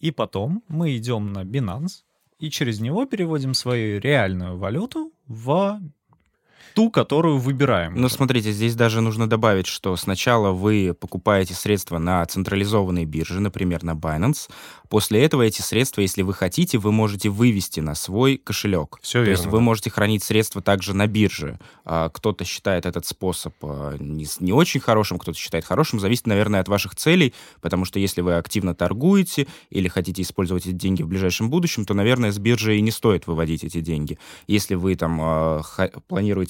И 0.00 0.10
потом 0.10 0.62
мы 0.68 0.96
идем 0.96 1.32
на 1.32 1.44
Binance, 1.44 2.02
и 2.40 2.50
через 2.50 2.80
него 2.80 3.06
переводим 3.06 3.54
свою 3.54 4.00
реальную 4.00 4.56
валюту 4.56 5.12
в 5.28 5.80
ту, 6.74 6.90
которую 6.90 7.38
выбираем. 7.38 7.94
Ну, 7.94 8.08
смотрите, 8.08 8.52
здесь 8.52 8.74
даже 8.74 9.00
нужно 9.00 9.28
добавить, 9.28 9.66
что 9.66 9.96
сначала 9.96 10.52
вы 10.52 10.94
покупаете 10.98 11.54
средства 11.54 11.98
на 11.98 12.24
централизованной 12.26 13.04
бирже, 13.04 13.40
например, 13.40 13.82
на 13.82 13.92
Binance. 13.92 14.48
После 14.88 15.22
этого 15.22 15.42
эти 15.42 15.62
средства, 15.62 16.00
если 16.00 16.22
вы 16.22 16.34
хотите, 16.34 16.78
вы 16.78 16.90
можете 16.90 17.28
вывести 17.28 17.78
на 17.78 17.94
свой 17.94 18.36
кошелек. 18.36 18.98
Все 19.02 19.20
То 19.20 19.24
верно. 19.24 19.30
есть 19.30 19.46
вы 19.46 19.60
можете 19.60 19.88
хранить 19.90 20.24
средства 20.24 20.62
также 20.62 20.94
на 20.94 21.06
бирже. 21.06 21.60
А, 21.84 22.08
кто-то 22.08 22.44
считает 22.44 22.86
этот 22.86 23.06
способ 23.06 23.54
а, 23.62 23.96
не, 23.98 24.26
не 24.40 24.52
очень 24.52 24.80
хорошим, 24.80 25.18
кто-то 25.18 25.38
считает 25.38 25.64
хорошим. 25.64 26.00
Зависит, 26.00 26.26
наверное, 26.26 26.60
от 26.60 26.68
ваших 26.68 26.96
целей, 26.96 27.34
потому 27.60 27.84
что 27.84 28.00
если 28.00 28.20
вы 28.20 28.34
активно 28.34 28.74
торгуете 28.74 29.46
или 29.70 29.86
хотите 29.86 30.22
использовать 30.22 30.66
эти 30.66 30.72
деньги 30.72 31.02
в 31.02 31.08
ближайшем 31.08 31.50
будущем, 31.50 31.84
то, 31.84 31.94
наверное, 31.94 32.32
с 32.32 32.38
биржи 32.38 32.76
и 32.76 32.80
не 32.80 32.90
стоит 32.90 33.28
выводить 33.28 33.62
эти 33.62 33.80
деньги. 33.80 34.18
Если 34.48 34.74
вы 34.74 34.96
там 34.96 35.20
а, 35.20 35.62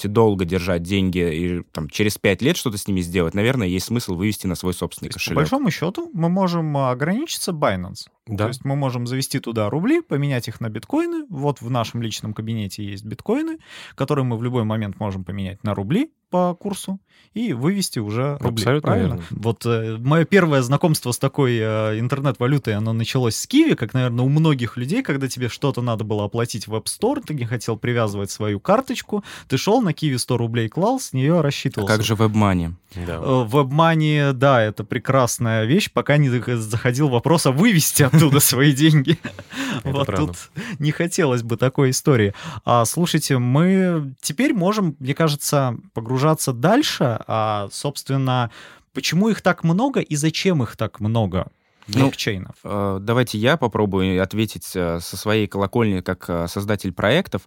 планируете 0.01 0.07
долго 0.07 0.45
держать 0.45 0.83
деньги 0.83 1.19
и 1.19 1.61
там, 1.71 1.89
через 1.89 2.17
5 2.17 2.41
лет 2.41 2.57
что-то 2.57 2.77
с 2.77 2.87
ними 2.87 3.01
сделать, 3.01 3.33
наверное, 3.33 3.67
есть 3.67 3.87
смысл 3.87 4.15
вывести 4.15 4.47
на 4.47 4.55
свой 4.55 4.73
собственный 4.73 5.09
кошелек. 5.09 5.35
По 5.35 5.41
большому 5.41 5.71
счету 5.71 6.09
мы 6.13 6.29
можем 6.29 6.75
ограничиться 6.77 7.51
Binance. 7.51 8.07
Да. 8.27 8.45
То 8.45 8.47
есть 8.49 8.65
мы 8.65 8.75
можем 8.75 9.07
завести 9.07 9.39
туда 9.39 9.69
рубли, 9.69 10.01
поменять 10.01 10.47
их 10.47 10.61
на 10.61 10.69
биткоины. 10.69 11.25
Вот 11.29 11.61
в 11.61 11.69
нашем 11.69 12.01
личном 12.01 12.33
кабинете 12.33 12.83
есть 12.83 13.05
биткоины, 13.05 13.57
которые 13.95 14.25
мы 14.25 14.37
в 14.37 14.43
любой 14.43 14.63
момент 14.63 14.99
можем 14.99 15.23
поменять 15.23 15.63
на 15.63 15.73
рубли 15.73 16.11
по 16.31 16.55
курсу 16.55 16.99
и 17.33 17.53
вывести 17.53 17.99
уже 17.99 18.37
рубли. 18.39 18.61
Абсолютно 18.61 18.87
правильно? 18.87 19.13
верно. 19.13 19.25
Вот 19.31 19.65
э, 19.65 19.97
мое 19.99 20.25
первое 20.25 20.61
знакомство 20.61 21.11
с 21.11 21.17
такой 21.17 21.57
э, 21.57 21.99
интернет-валютой, 21.99 22.73
оно 22.75 22.91
началось 22.91 23.35
с 23.35 23.47
Киви, 23.47 23.75
как, 23.75 23.93
наверное, 23.93 24.25
у 24.25 24.29
многих 24.29 24.75
людей, 24.75 25.01
когда 25.01 25.27
тебе 25.27 25.47
что-то 25.47 25.81
надо 25.81 26.03
было 26.03 26.25
оплатить 26.25 26.67
в 26.67 26.73
App 26.73 26.85
Store, 26.85 27.21
ты 27.25 27.33
не 27.33 27.45
хотел 27.45 27.77
привязывать 27.77 28.31
свою 28.31 28.59
карточку, 28.59 29.23
ты 29.47 29.57
шел 29.57 29.81
на 29.81 29.93
Киви 29.93 30.17
100 30.17 30.37
рублей 30.37 30.67
клал, 30.67 30.99
с 30.99 31.13
нее 31.13 31.41
рассчитывался. 31.41 31.93
А 31.93 31.97
как 31.97 32.05
же 32.05 32.15
WebMoney? 32.15 32.73
Да. 32.95 33.15
Э, 33.15 33.43
В 33.45 33.55
WebMoney, 33.55 34.33
да, 34.33 34.61
это 34.61 34.83
прекрасная 34.83 35.63
вещь, 35.65 35.89
пока 35.91 36.17
не 36.17 36.29
заходил 36.29 37.07
вопрос 37.07 37.45
о 37.45 37.51
вывести 37.51 38.03
оттуда 38.03 38.39
свои 38.41 38.73
деньги. 38.73 39.17
Вот 39.83 40.07
тут 40.15 40.35
не 40.79 40.91
хотелось 40.91 41.41
бы 41.43 41.57
такой 41.57 41.89
истории. 41.89 42.33
А 42.65 42.85
слушайте, 42.85 43.39
мы 43.39 44.13
теперь 44.21 44.53
можем, 44.53 44.95
мне 44.99 45.15
кажется, 45.15 45.75
погружаться 45.93 46.20
дальше. 46.53 47.19
А, 47.27 47.67
собственно, 47.71 48.51
почему 48.93 49.29
их 49.29 49.41
так 49.41 49.63
много 49.63 49.99
и 49.99 50.15
зачем 50.15 50.63
их 50.63 50.77
так 50.77 50.99
много? 50.99 51.51
Ну, 51.87 52.01
Блокчейнов. 52.01 52.55
Э, 52.63 52.99
Давайте 53.01 53.37
я 53.37 53.57
попробую 53.57 54.21
ответить 54.21 54.71
э, 54.75 54.99
со 54.99 55.17
своей 55.17 55.47
колокольни 55.47 56.01
как 56.01 56.29
э, 56.29 56.47
создатель 56.47 56.93
проектов. 56.93 57.43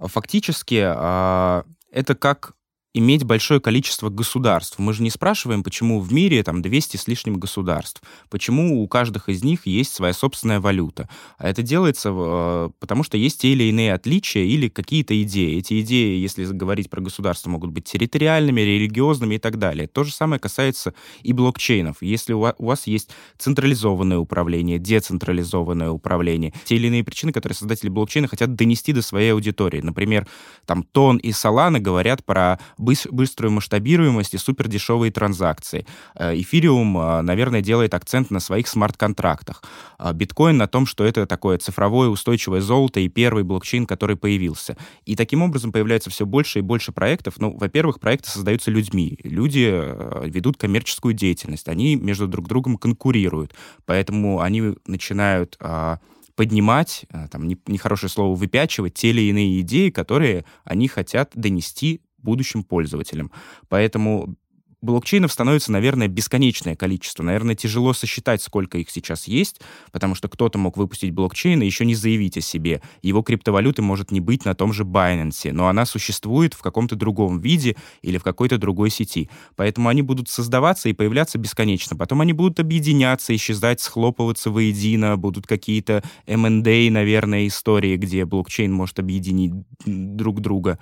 Фактически 0.00 0.82
э, 0.84 1.62
это 1.92 2.14
как 2.14 2.52
иметь 2.94 3.24
большое 3.24 3.60
количество 3.60 4.08
государств. 4.08 4.78
Мы 4.78 4.92
же 4.94 5.02
не 5.02 5.10
спрашиваем, 5.10 5.64
почему 5.64 6.00
в 6.00 6.12
мире 6.12 6.42
там 6.44 6.62
200 6.62 6.96
с 6.96 7.08
лишним 7.08 7.34
государств, 7.34 8.00
почему 8.30 8.82
у 8.82 8.88
каждых 8.88 9.28
из 9.28 9.42
них 9.42 9.66
есть 9.66 9.92
своя 9.92 10.12
собственная 10.12 10.60
валюта. 10.60 11.08
А 11.36 11.48
это 11.48 11.62
делается 11.62 12.10
э, 12.14 12.70
потому, 12.78 13.02
что 13.02 13.16
есть 13.16 13.40
те 13.40 13.48
или 13.48 13.64
иные 13.64 13.92
отличия 13.92 14.44
или 14.44 14.68
какие-то 14.68 15.20
идеи. 15.22 15.58
Эти 15.58 15.80
идеи, 15.80 16.18
если 16.18 16.44
говорить 16.44 16.88
про 16.88 17.00
государство, 17.00 17.50
могут 17.50 17.72
быть 17.72 17.84
территориальными, 17.84 18.60
религиозными 18.60 19.34
и 19.34 19.38
так 19.38 19.58
далее. 19.58 19.88
То 19.88 20.04
же 20.04 20.12
самое 20.12 20.38
касается 20.38 20.94
и 21.22 21.32
блокчейнов. 21.32 21.96
Если 22.00 22.32
у 22.32 22.38
ва- 22.38 22.54
у 22.58 22.66
вас 22.66 22.86
есть 22.86 23.10
централизованное 23.38 24.18
управление, 24.18 24.78
децентрализованное 24.78 25.90
управление, 25.90 26.52
те 26.64 26.76
или 26.76 26.86
иные 26.86 27.02
причины, 27.02 27.32
которые 27.32 27.56
создатели 27.56 27.88
блокчейна 27.88 28.28
хотят 28.28 28.54
донести 28.54 28.92
до 28.92 29.02
своей 29.02 29.32
аудитории. 29.32 29.80
Например, 29.80 30.28
там 30.64 30.84
Тон 30.84 31.16
и 31.16 31.30
Solana 31.30 31.80
говорят 31.80 32.24
про 32.24 32.60
быструю 32.84 33.52
масштабируемость 33.52 34.34
и 34.34 34.38
супердешевые 34.38 35.10
транзакции. 35.10 35.86
Э, 36.14 36.34
Эфириум, 36.34 36.96
э, 36.98 37.22
наверное, 37.22 37.60
делает 37.60 37.94
акцент 37.94 38.30
на 38.30 38.40
своих 38.40 38.68
смарт-контрактах. 38.68 39.62
А 39.98 40.12
Биткоин 40.12 40.56
на 40.56 40.66
том, 40.66 40.86
что 40.86 41.04
это 41.04 41.26
такое 41.26 41.58
цифровое 41.58 42.08
устойчивое 42.08 42.60
золото 42.60 43.00
и 43.00 43.08
первый 43.08 43.44
блокчейн, 43.44 43.86
который 43.86 44.16
появился. 44.16 44.76
И 45.04 45.16
таким 45.16 45.42
образом 45.42 45.72
появляется 45.72 46.10
все 46.10 46.26
больше 46.26 46.60
и 46.60 46.62
больше 46.62 46.92
проектов. 46.92 47.34
Ну, 47.38 47.56
во-первых, 47.56 48.00
проекты 48.00 48.30
создаются 48.30 48.70
людьми. 48.70 49.18
Люди 49.24 49.68
э, 49.72 50.24
ведут 50.26 50.56
коммерческую 50.56 51.14
деятельность. 51.14 51.68
Они 51.68 51.96
между 51.96 52.28
друг 52.28 52.48
другом 52.48 52.76
конкурируют. 52.76 53.54
Поэтому 53.86 54.40
они 54.40 54.74
начинают 54.86 55.56
а, 55.60 55.98
поднимать, 56.36 57.04
там, 57.30 57.46
не- 57.46 57.58
нехорошее 57.66 58.10
слово, 58.10 58.34
выпячивать 58.34 58.94
те 58.94 59.10
или 59.10 59.22
иные 59.22 59.60
идеи, 59.60 59.90
которые 59.90 60.44
они 60.64 60.88
хотят 60.88 61.30
донести 61.34 62.00
будущим 62.24 62.64
пользователям. 62.64 63.30
Поэтому 63.68 64.36
блокчейнов 64.84 65.32
становится, 65.32 65.72
наверное, 65.72 66.08
бесконечное 66.08 66.76
количество. 66.76 67.22
Наверное, 67.22 67.54
тяжело 67.54 67.92
сосчитать, 67.92 68.42
сколько 68.42 68.78
их 68.78 68.90
сейчас 68.90 69.26
есть, 69.26 69.60
потому 69.90 70.14
что 70.14 70.28
кто-то 70.28 70.58
мог 70.58 70.76
выпустить 70.76 71.12
блокчейн 71.12 71.62
и 71.62 71.66
еще 71.66 71.84
не 71.84 71.94
заявить 71.94 72.36
о 72.36 72.40
себе. 72.40 72.82
Его 73.02 73.22
криптовалюты 73.22 73.82
может 73.82 74.12
не 74.12 74.20
быть 74.20 74.44
на 74.44 74.54
том 74.54 74.72
же 74.72 74.84
Binance, 74.84 75.52
но 75.52 75.68
она 75.68 75.86
существует 75.86 76.54
в 76.54 76.62
каком-то 76.62 76.96
другом 76.96 77.40
виде 77.40 77.76
или 78.02 78.18
в 78.18 78.22
какой-то 78.22 78.58
другой 78.58 78.90
сети. 78.90 79.30
Поэтому 79.56 79.88
они 79.88 80.02
будут 80.02 80.28
создаваться 80.28 80.88
и 80.88 80.92
появляться 80.92 81.38
бесконечно. 81.38 81.96
Потом 81.96 82.20
они 82.20 82.32
будут 82.32 82.60
объединяться, 82.60 83.34
исчезать, 83.34 83.80
схлопываться 83.80 84.50
воедино, 84.50 85.16
будут 85.16 85.46
какие-то 85.46 86.04
M&A, 86.26 86.90
наверное, 86.90 87.46
истории, 87.46 87.96
где 87.96 88.24
блокчейн 88.24 88.72
может 88.72 88.98
объединить 88.98 89.52
друг 89.86 90.40
друга. 90.40 90.78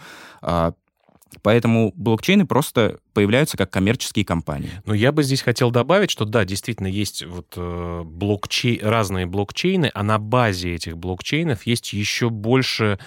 Поэтому 1.40 1.92
блокчейны 1.96 2.46
просто 2.46 2.98
появляются 3.14 3.56
как 3.56 3.70
коммерческие 3.70 4.24
компании. 4.24 4.70
Но 4.84 4.94
я 4.94 5.12
бы 5.12 5.22
здесь 5.22 5.42
хотел 5.42 5.70
добавить, 5.70 6.10
что 6.10 6.24
да, 6.24 6.44
действительно 6.44 6.86
есть 6.86 7.24
вот 7.24 7.54
э, 7.56 8.02
блокчей... 8.04 8.80
разные 8.82 9.26
блокчейны, 9.26 9.90
а 9.94 10.02
на 10.02 10.18
базе 10.18 10.74
этих 10.74 10.96
блокчейнов 10.96 11.66
есть 11.66 11.92
еще 11.92 12.30
больше 12.30 12.98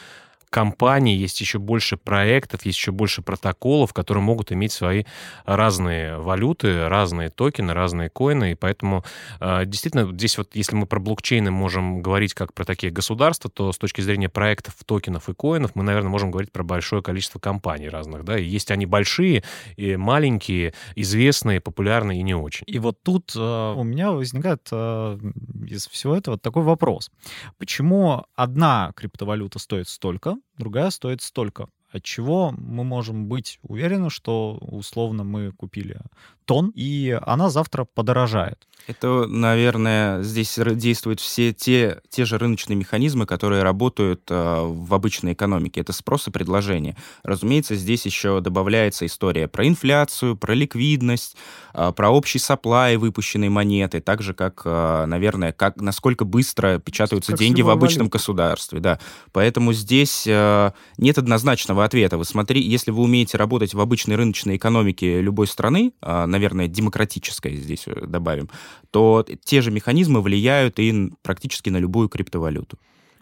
компаний, 0.49 1.15
есть 1.15 1.39
еще 1.41 1.59
больше 1.59 1.97
проектов, 1.97 2.65
есть 2.65 2.77
еще 2.77 2.91
больше 2.91 3.21
протоколов, 3.21 3.93
которые 3.93 4.23
могут 4.23 4.51
иметь 4.51 4.71
свои 4.71 5.03
разные 5.45 6.17
валюты, 6.17 6.87
разные 6.87 7.29
токены, 7.29 7.73
разные 7.73 8.09
коины, 8.09 8.51
и 8.51 8.55
поэтому 8.55 9.03
э, 9.39 9.65
действительно 9.65 10.11
здесь 10.11 10.37
вот, 10.37 10.55
если 10.55 10.75
мы 10.75 10.85
про 10.85 10.99
блокчейны 10.99 11.51
можем 11.51 12.01
говорить 12.01 12.33
как 12.33 12.53
про 12.53 12.65
такие 12.65 12.91
государства, 12.91 13.49
то 13.49 13.71
с 13.71 13.77
точки 13.77 14.01
зрения 14.01 14.29
проектов, 14.29 14.75
токенов 14.85 15.29
и 15.29 15.33
коинов 15.33 15.71
мы, 15.75 15.83
наверное, 15.83 16.09
можем 16.09 16.31
говорить 16.31 16.51
про 16.51 16.63
большое 16.63 17.01
количество 17.01 17.39
компаний 17.39 17.89
разных, 17.89 18.23
да, 18.23 18.37
и 18.37 18.45
есть 18.45 18.71
они 18.71 18.85
большие, 18.85 19.43
и 19.75 19.95
маленькие, 19.95 20.73
известные, 20.95 21.61
популярные 21.61 22.19
и 22.19 22.23
не 22.23 22.35
очень. 22.35 22.63
И 22.67 22.79
вот 22.79 23.01
тут 23.03 23.33
э, 23.35 23.73
у 23.75 23.83
меня 23.83 24.11
возникает 24.11 24.67
э, 24.71 25.19
из 25.67 25.87
всего 25.87 26.15
этого 26.15 26.37
такой 26.37 26.63
вопрос. 26.63 27.11
Почему 27.57 28.25
одна 28.35 28.91
криптовалюта 28.95 29.59
стоит 29.59 29.87
столько, 29.87 30.35
другая 30.57 30.89
стоит 30.89 31.21
столько? 31.21 31.67
от 31.95 32.03
чего 32.03 32.51
мы 32.51 32.83
можем 32.83 33.27
быть 33.27 33.57
уверены, 33.61 34.09
что 34.09 34.57
условно 34.59 35.23
мы 35.23 35.53
купили 35.53 35.97
тон, 36.45 36.71
и 36.75 37.17
она 37.25 37.49
завтра 37.49 37.85
подорожает. 37.85 38.67
Это, 38.87 39.25
наверное, 39.27 40.21
здесь 40.21 40.59
действуют 40.59 41.19
все 41.19 41.53
те, 41.53 42.01
те 42.09 42.23
же 42.23 42.37
рыночные 42.37 42.75
механизмы, 42.75 43.25
которые 43.25 43.63
работают 43.63 44.21
э, 44.29 44.61
в 44.63 44.93
обычной 44.93 45.33
экономике. 45.33 45.81
Это 45.81 45.91
спрос 45.91 46.27
и 46.27 46.31
предложение. 46.31 46.95
Разумеется, 47.23 47.75
здесь 47.75 48.05
еще 48.05 48.41
добавляется 48.41 49.07
история 49.07 49.47
про 49.47 49.67
инфляцию, 49.67 50.37
про 50.37 50.53
ликвидность, 50.53 51.35
э, 51.73 51.91
про 51.95 52.09
общий 52.11 52.37
supply 52.37 52.97
выпущенной 52.97 53.49
монеты, 53.49 54.01
так 54.01 54.21
же, 54.21 54.35
как, 54.35 54.61
э, 54.65 55.05
наверное, 55.07 55.51
как, 55.51 55.81
насколько 55.81 56.23
быстро 56.23 56.77
печатаются 56.77 57.31
как 57.31 57.39
деньги 57.39 57.63
в 57.63 57.71
обычном 57.71 58.05
валюта. 58.05 58.17
государстве. 58.17 58.79
Да. 58.79 58.99
Поэтому 59.31 59.73
здесь 59.73 60.25
э, 60.27 60.71
нет 60.99 61.17
однозначного 61.17 61.85
ответа. 61.85 62.19
Вы 62.19 62.25
смотри, 62.25 62.61
если 62.61 62.91
вы 62.91 63.01
умеете 63.01 63.37
работать 63.37 63.73
в 63.73 63.79
обычной 63.79 64.15
рыночной 64.15 64.57
экономике 64.57 65.21
любой 65.21 65.47
страны, 65.47 65.91
э, 66.03 66.25
наверное, 66.35 66.67
демократической 66.67 67.55
здесь 67.55 67.87
э, 67.87 68.05
добавим, 68.05 68.49
то 68.91 69.25
те 69.43 69.61
же 69.61 69.71
механизмы 69.71 70.21
влияют 70.21 70.79
и 70.79 71.11
практически 71.21 71.71
на 71.71 71.79
любую 71.79 72.09
криптовалюту. 72.09 72.77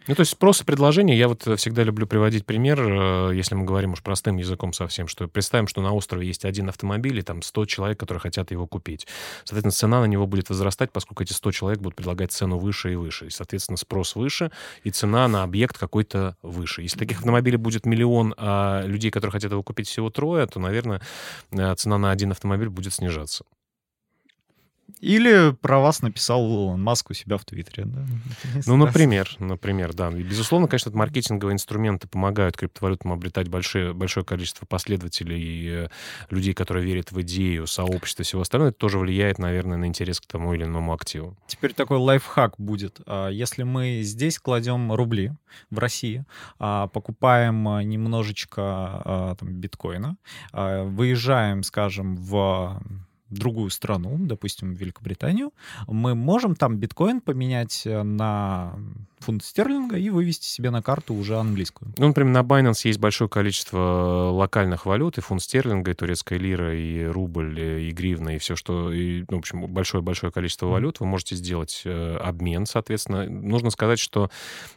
Ну, 0.06 0.16
то 0.16 0.20
есть 0.20 0.34
спрос 0.34 0.60
и 0.60 0.66
предложение, 0.66 1.18
я 1.18 1.30
вот 1.30 1.48
всегда 1.58 1.84
люблю 1.84 2.06
приводить 2.06 2.46
пример, 2.46 2.82
э, 2.82 3.32
если 3.36 3.56
мы 3.56 3.64
говорим 3.64 3.94
уж 3.94 4.04
простым 4.04 4.36
языком 4.36 4.74
совсем, 4.74 5.08
что 5.08 5.30
представим, 5.30 5.68
что 5.68 5.82
на 5.82 5.94
острове 5.94 6.28
есть 6.28 6.44
один 6.44 6.68
автомобиль, 6.68 7.20
и 7.20 7.22
там 7.22 7.42
100 7.42 7.66
человек, 7.68 8.00
которые 8.00 8.20
хотят 8.20 8.52
его 8.52 8.68
купить. 8.68 9.08
Соответственно, 9.46 9.72
цена 9.72 10.02
на 10.02 10.06
него 10.06 10.28
будет 10.28 10.50
возрастать, 10.50 10.92
поскольку 10.92 11.24
эти 11.24 11.32
100 11.32 11.52
человек 11.54 11.80
будут 11.80 11.96
предлагать 11.96 12.34
цену 12.34 12.58
выше 12.58 12.92
и 12.92 12.96
выше. 12.96 13.28
И, 13.28 13.30
соответственно, 13.30 13.78
спрос 13.78 14.16
выше, 14.16 14.52
и 14.84 14.92
цена 14.92 15.26
на 15.30 15.44
объект 15.44 15.78
какой-то 15.78 16.36
выше. 16.42 16.82
Если 16.82 17.00
таких 17.00 17.20
автомобилей 17.20 17.58
будет 17.58 17.86
миллион, 17.86 18.34
а 18.38 18.84
людей, 18.86 19.10
которые 19.10 19.32
хотят 19.32 19.54
его 19.54 19.64
купить 19.64 19.88
всего 19.88 20.10
трое, 20.10 20.46
то, 20.48 20.60
наверное, 20.60 21.02
э, 21.52 21.74
цена 21.76 21.98
на 21.98 22.12
один 22.12 22.32
автомобиль 22.32 22.70
будет 22.70 22.94
снижаться. 22.94 23.46
Или 25.04 25.52
про 25.52 25.80
вас 25.80 26.02
написал 26.02 26.46
Илон 26.46 26.82
Маск 26.82 27.10
у 27.10 27.14
себя 27.14 27.36
в 27.36 27.44
Твиттере. 27.44 27.84
Да? 27.86 28.06
Ну, 28.66 28.78
например, 28.78 29.30
например, 29.38 29.94
да. 29.94 30.08
И, 30.08 30.24
безусловно, 30.24 30.70
конечно, 30.70 30.92
маркетинговые 30.94 31.56
инструменты 31.56 32.08
помогают 32.08 32.56
криптовалютам 32.56 33.12
обретать 33.12 33.50
большое, 33.50 33.94
большое 33.94 34.26
количество 34.26 34.66
последователей 34.66 35.42
и 35.42 35.70
э, 35.70 35.88
людей, 36.30 36.54
которые 36.54 36.86
верят 36.86 37.12
в 37.12 37.20
идею, 37.22 37.68
сообщество 37.68 38.22
и 38.22 38.26
всего 38.26 38.44
остального. 38.44 38.70
Это 38.70 38.78
тоже 38.78 38.98
влияет, 38.98 39.40
наверное, 39.40 39.78
на 39.78 39.88
интерес 39.88 40.22
к 40.22 40.26
тому 40.26 40.54
или 40.54 40.64
иному 40.64 40.94
активу. 40.94 41.38
Теперь 41.48 41.74
такой 41.74 41.98
лайфхак 41.98 42.56
будет. 42.58 43.02
А, 43.06 43.28
если 43.28 43.64
мы 43.64 44.04
здесь 44.04 44.40
кладем 44.40 44.94
рубли 44.94 45.34
в 45.70 45.80
России, 45.80 46.24
а, 46.60 46.88
покупаем 46.88 47.68
а, 47.68 47.84
немножечко 47.84 49.36
там, 49.38 49.50
биткоина, 49.50 50.16
выезжаем, 50.54 51.64
скажем, 51.64 52.16
в 52.16 52.82
другую 53.34 53.70
страну, 53.70 54.18
допустим, 54.20 54.74
Великобританию, 54.74 55.52
мы 55.88 56.16
можем 56.16 56.56
там 56.56 56.78
биткоин 56.78 57.22
поменять 57.22 57.86
э, 57.86 58.04
на 58.04 58.74
фунт 59.24 59.44
стерлинга 59.44 59.98
и 59.98 60.10
вывести 60.10 60.46
себе 60.46 60.70
на 60.70 60.82
карту 60.82 61.14
уже 61.14 61.38
английскую. 61.38 61.94
Ну, 61.98 62.08
например, 62.08 62.32
на 62.34 62.42
Binance 62.42 62.82
есть 62.84 63.00
большое 63.00 63.30
количество 63.30 64.30
локальных 64.34 64.86
валют, 64.86 65.18
и 65.18 65.22
фунт 65.22 65.42
стерлинга, 65.42 65.92
и 65.92 65.94
турецкая 65.94 66.38
лира, 66.38 66.76
и 66.76 67.04
рубль, 67.06 67.60
и 67.60 67.92
гривна, 67.92 68.36
и 68.36 68.38
все, 68.38 68.56
что... 68.56 68.92
И, 68.92 69.24
ну, 69.30 69.38
в 69.38 69.40
общем, 69.40 69.68
большое-большое 69.68 70.32
количество 70.32 70.68
валют. 70.68 71.00
Вы 71.00 71.06
можете 71.06 71.36
сделать 71.36 71.82
э, 71.86 72.18
обмен, 72.18 72.66
соответственно. 72.66 73.30
Нужно 73.30 73.70
сказать, 73.70 74.00
что 74.00 74.30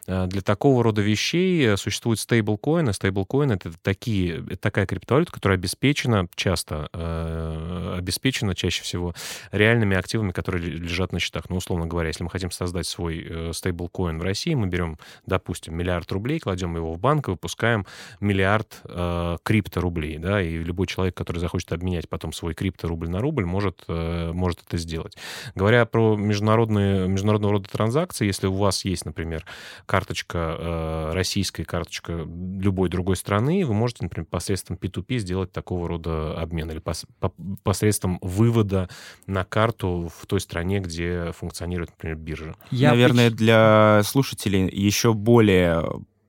э, 0.07 0.27
для 0.27 0.41
такого 0.41 0.83
рода 0.83 1.01
вещей 1.01 1.75
существуют 1.77 2.19
стейблкоины. 2.19 2.93
Стейблкоины— 2.93 3.53
это 3.53 3.73
такие, 3.81 4.45
это 4.45 4.57
такая 4.57 4.85
криптовалюта, 4.85 5.31
которая 5.31 5.57
обеспечена 5.57 6.27
часто, 6.35 6.89
э, 6.93 7.95
обеспечена 7.97 8.55
чаще 8.55 8.83
всего 8.83 9.13
реальными 9.51 9.97
активами, 9.97 10.31
которые 10.31 10.63
лежат 10.63 11.11
на 11.11 11.19
счетах. 11.19 11.49
Ну, 11.49 11.57
условно 11.57 11.85
говоря, 11.87 12.07
если 12.07 12.23
мы 12.23 12.29
хотим 12.29 12.51
создать 12.51 12.87
свой 12.87 13.25
э, 13.27 13.51
стейблкоин 13.53 14.19
в 14.19 14.21
России, 14.21 14.36
России 14.37 14.53
мы 14.53 14.67
берем, 14.67 14.99
допустим, 15.25 15.75
миллиард 15.75 16.11
рублей, 16.11 16.39
кладем 16.39 16.75
его 16.75 16.93
в 16.93 16.99
банк 16.99 17.27
и 17.27 17.31
выпускаем 17.31 17.87
миллиард 18.19 18.81
э, 18.83 19.37
крипторублей, 19.41 20.19
да, 20.19 20.41
и 20.41 20.57
любой 20.57 20.85
человек, 20.85 21.15
который 21.15 21.39
захочет 21.39 21.73
обменять 21.73 22.07
потом 22.07 22.33
свой 22.33 22.53
крипторубль 22.53 23.09
на 23.09 23.19
рубль, 23.19 23.45
может, 23.45 23.83
э, 23.87 24.31
может 24.31 24.61
это 24.67 24.77
сделать. 24.77 25.17
Говоря 25.55 25.85
про 25.85 26.15
международные, 26.15 27.07
международного 27.07 27.53
рода 27.53 27.67
транзакции, 27.67 28.27
если 28.27 28.45
у 28.45 28.53
вас 28.53 28.85
есть, 28.85 29.05
например, 29.05 29.43
карточка 29.87 30.55
э, 30.59 31.11
российская, 31.13 31.65
карточка 31.65 32.13
любой 32.13 32.89
другой 32.89 33.15
страны, 33.15 33.65
вы 33.65 33.73
можете, 33.73 34.03
например, 34.03 34.27
посредством 34.29 34.77
P2P 34.79 35.17
сделать 35.17 35.51
такого 35.51 35.87
рода 35.87 36.39
обмен 36.39 36.69
или 36.69 36.79
пос, 36.79 37.05
по, 37.19 37.33
посредством 37.63 38.19
вывода 38.21 38.87
на 39.25 39.43
карту 39.43 40.11
в 40.15 40.27
той 40.27 40.39
стране, 40.41 40.79
где 40.79 41.31
функционирует, 41.31 41.89
например, 41.89 42.17
биржа. 42.17 42.55
Я 42.69 42.91
Наверное, 42.91 43.31
для 43.31 44.01
слушателей 44.03 44.26
слушателей 44.27 44.69
еще 44.69 45.13
более 45.13 45.83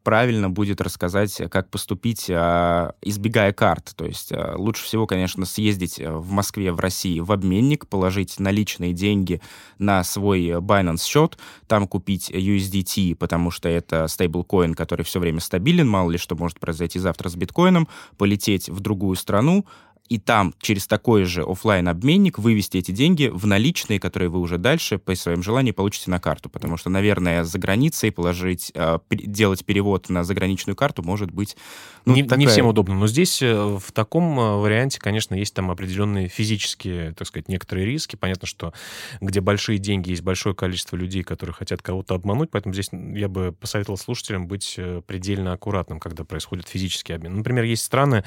правильно 0.05 0.49
будет 0.49 0.81
рассказать, 0.81 1.37
как 1.51 1.69
поступить, 1.69 2.31
а, 2.31 2.95
избегая 3.03 3.53
карт. 3.53 3.93
То 3.95 4.07
есть 4.07 4.33
а, 4.33 4.55
лучше 4.57 4.85
всего, 4.85 5.07
конечно, 5.07 5.45
съездить 5.45 5.99
в 5.99 6.31
Москве, 6.31 6.73
в 6.73 6.81
России 6.81 7.21
в 7.21 7.31
обменник, 7.31 7.87
положить 7.87 8.41
наличные 8.41 8.95
деньги 8.95 9.43
на 9.79 10.03
свой 10.05 10.47
Binance 10.49 11.05
счет, 11.05 11.37
там 11.67 11.87
купить 11.87 12.31
USDT, 12.31 13.17
потому 13.17 13.51
что 13.51 13.69
это 13.69 14.07
стейблкоин, 14.07 14.73
который 14.73 15.03
все 15.03 15.21
время 15.21 15.41
стабилен, 15.41 15.87
мало 15.87 16.11
ли 16.11 16.17
что 16.17 16.37
может 16.37 16.59
произойти 16.59 16.99
завтра 16.99 17.29
с 17.29 17.37
биткоином, 17.37 17.87
полететь 18.17 18.71
в 18.71 18.81
другую 18.81 19.17
страну, 19.17 19.67
и 20.09 20.19
там 20.19 20.55
через 20.61 20.87
такой 20.87 21.25
же 21.25 21.43
офлайн 21.43 21.87
обменник 21.89 22.39
вывести 22.39 22.79
эти 22.79 22.93
деньги 22.93 23.31
в 23.33 23.47
наличные, 23.47 24.01
которые 24.01 24.31
вы 24.31 24.41
уже 24.41 24.57
дальше 24.57 24.99
по 24.99 25.15
своим 25.15 25.43
желаниям 25.43 25.75
получите 25.75 26.11
на 26.11 26.19
карту. 26.19 26.49
Потому 26.49 26.77
что, 26.77 26.89
наверное, 26.89 27.45
за 27.45 27.59
границей 27.59 28.11
положить, 28.11 28.73
э, 28.75 28.99
делать 29.11 29.65
перевод 29.65 30.09
на 30.09 30.25
заграничную 30.25 30.77
карту 30.77 31.03
может 31.03 31.31
быть... 31.31 31.57
Ну, 32.07 32.15
не, 32.15 32.23
такая... 32.23 32.39
не 32.39 32.47
всем 32.47 32.67
удобно. 32.67 32.95
Но 32.95 33.07
здесь 33.07 33.43
э, 33.43 33.55
в 33.55 33.93
таком 33.93 34.41
э, 34.41 34.57
варианте, 34.57 34.99
конечно, 34.99 35.35
есть 35.35 35.53
там 35.55 35.71
определенные 35.71 36.29
физические, 36.29 37.13
так 37.13 37.29
сказать, 37.29 37.49
некоторые 37.49 37.87
риски. 37.87 38.17
Понятно, 38.17 38.47
что 38.47 38.73
где 39.21 39.41
большие 39.41 39.79
деньги, 39.79 40.11
есть 40.11 40.23
большое 40.23 40.55
количество 40.55 40.97
людей, 40.97 41.23
которые 41.23 41.55
хотят 41.55 41.83
кого-то 41.83 42.15
обмануть. 42.15 42.51
Поэтому 42.51 42.73
здесь 42.73 42.89
я 42.93 43.29
бы 43.29 43.53
посоветовал 43.53 43.99
слушателям 43.99 44.47
быть 44.47 44.79
предельно 45.07 45.53
аккуратным, 45.53 46.01
когда 46.01 46.25
происходит 46.25 46.67
физический 46.67 47.13
обмен. 47.13 47.37
Например, 47.37 47.65
есть 47.65 47.85
страны 47.85 48.25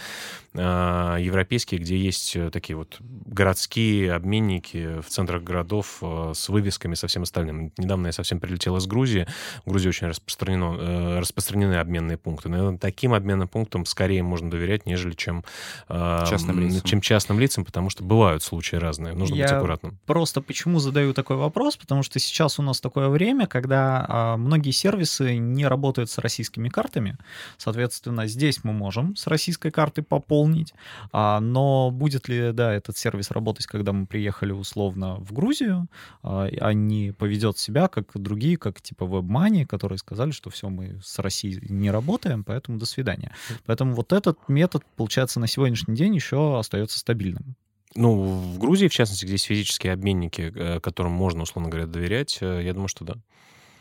европейские, 0.54 1.71
Балтийске, 1.72 1.78
где 1.78 1.98
есть 1.98 2.36
э, 2.36 2.50
такие 2.50 2.76
вот 2.76 2.98
городские 3.00 4.14
обменники 4.14 5.00
в 5.02 5.08
центрах 5.08 5.44
городов 5.44 6.00
э, 6.02 6.34
с 6.36 6.50
вывесками, 6.50 6.96
со 6.96 7.08
всем 7.08 7.24
остальным. 7.24 7.72
Недавно 7.78 8.08
я 8.08 8.14
совсем 8.14 8.40
прилетел 8.40 8.78
из 8.78 8.86
Грузии. 8.88 9.28
В 9.66 9.70
Грузии 9.70 9.90
очень 9.90 10.08
распространено, 10.08 10.78
э, 10.80 11.20
распространены 11.20 11.76
обменные 11.76 12.18
пункты. 12.18 12.50
Наверное, 12.50 12.78
таким 12.78 13.14
обменным 13.14 13.48
пунктам 13.48 13.86
скорее 13.86 14.24
можно 14.24 14.50
доверять, 14.50 14.86
нежели 14.86 15.14
чем 15.14 15.44
частным 15.88 16.60
лицам, 16.60 16.82
чем 16.82 17.02
частным 17.02 17.40
лицам 17.40 17.66
потому 17.66 17.90
что 17.90 18.04
бывают 18.04 18.44
случаи 18.44 18.76
разные. 18.76 19.14
Нужно 19.14 19.36
я 19.36 19.44
быть 19.44 19.54
аккуратным. 19.54 19.98
Просто 20.06 20.42
почему 20.42 20.80
задаю 20.80 21.14
такой 21.14 21.38
вопрос? 21.38 21.78
Потому 21.78 22.04
что 22.04 22.20
сейчас 22.20 22.60
у 22.60 22.62
нас 22.62 22.82
такое 22.82 23.10
время, 23.10 23.48
когда 23.48 24.06
а, 24.08 24.38
многие 24.38 24.72
сервисы 24.72 25.38
не 25.38 25.68
работают 25.68 26.10
с 26.10 26.18
российскими 26.18 26.70
картами. 26.70 27.18
Соответственно, 27.58 28.28
здесь 28.28 28.64
мы 28.64 28.74
можем 28.74 29.16
с 29.16 29.28
российской 29.28 29.72
карты 29.72 30.02
пополнить, 30.02 30.74
а, 31.12 31.40
но 31.40 31.61
но 31.62 31.92
будет 31.92 32.28
ли, 32.28 32.54
да, 32.54 32.74
этот 32.74 32.98
сервис 32.98 33.30
работать, 33.30 33.68
когда 33.68 33.94
мы 33.94 34.08
приехали 34.08 34.52
условно 34.52 35.18
в 35.20 35.32
Грузию, 35.32 35.88
а, 36.24 36.50
а 36.60 36.74
не 36.74 37.12
поведет 37.12 37.60
себя, 37.60 37.88
как 37.88 38.08
другие, 38.16 38.58
как 38.58 38.82
типа 38.82 39.04
WebMoney, 39.04 39.68
которые 39.68 40.00
сказали, 40.00 40.32
что 40.32 40.50
все, 40.50 40.70
мы 40.70 41.00
с 41.04 41.20
Россией 41.20 41.62
не 41.70 41.92
работаем, 41.92 42.44
поэтому 42.44 42.80
до 42.80 42.88
свидания. 42.88 43.32
Поэтому 43.68 43.94
вот 43.94 44.12
этот 44.12 44.40
метод, 44.50 44.84
получается, 44.96 45.40
на 45.40 45.46
сегодняшний 45.46 45.96
день 45.96 46.16
еще 46.16 46.58
остается 46.58 46.98
стабильным. 46.98 47.56
Ну, 47.94 48.24
в 48.24 48.58
Грузии, 48.58 48.88
в 48.88 48.94
частности, 48.94 49.26
где 49.26 49.34
есть 49.34 49.46
физические 49.46 49.94
обменники, 49.94 50.52
э, 50.56 50.80
которым 50.80 51.12
можно, 51.12 51.44
условно 51.44 51.70
говоря, 51.70 51.86
доверять, 51.86 52.40
э, 52.42 52.62
я 52.64 52.74
думаю, 52.74 52.88
что 52.88 53.06
да. 53.06 53.14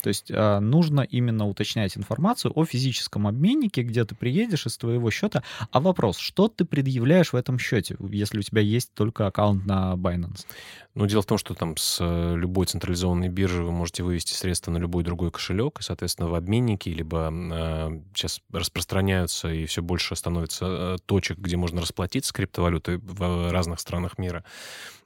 То 0.01 0.09
есть 0.09 0.31
а, 0.31 0.61
нужно 0.61 1.01
именно 1.01 1.49
уточнять 1.49 1.97
информацию 1.97 2.53
о 2.55 2.65
физическом 2.65 3.27
обменнике, 3.27 3.83
где 3.83 4.05
ты 4.05 4.15
приедешь 4.15 4.67
из 4.67 4.77
твоего 4.77 5.11
счета. 5.11 5.43
А 5.71 5.81
вопрос, 5.81 6.19
что 6.19 6.49
ты 6.49 6.65
предъявляешь 6.65 7.33
в 7.33 7.37
этом 7.37 7.59
счете, 7.59 7.97
если 8.11 8.39
у 8.39 8.43
тебя 8.43 8.63
есть 8.63 8.93
только 8.95 9.27
аккаунт 9.27 9.67
на 9.67 9.95
Binance? 9.95 10.47
Ну, 10.95 11.07
дело 11.07 11.23
в 11.23 11.27
том, 11.27 11.39
что 11.39 11.55
там 11.55 11.77
с 11.77 11.99
э, 12.01 12.35
любой 12.37 12.67
централизованной 12.67 13.29
биржи 13.29 13.63
вы 13.63 13.71
можете 13.71 14.03
вывести 14.03 14.33
средства 14.33 14.73
на 14.73 14.79
любой 14.79 15.05
другой 15.05 15.31
кошелек, 15.31 15.79
и, 15.79 15.83
соответственно, 15.83 16.29
в 16.29 16.35
обменнике, 16.35 16.91
либо 16.93 17.31
э, 17.33 18.01
сейчас 18.13 18.41
распространяются 18.53 19.49
и 19.53 19.67
все 19.67 19.83
больше 19.83 20.17
становится 20.17 20.67
э, 20.67 20.97
точек, 21.07 21.39
где 21.39 21.57
можно 21.57 21.81
расплатиться 21.81 22.33
криптовалютой 22.33 22.99
в 22.99 23.53
разных 23.53 23.79
странах 23.79 24.19
мира. 24.19 24.45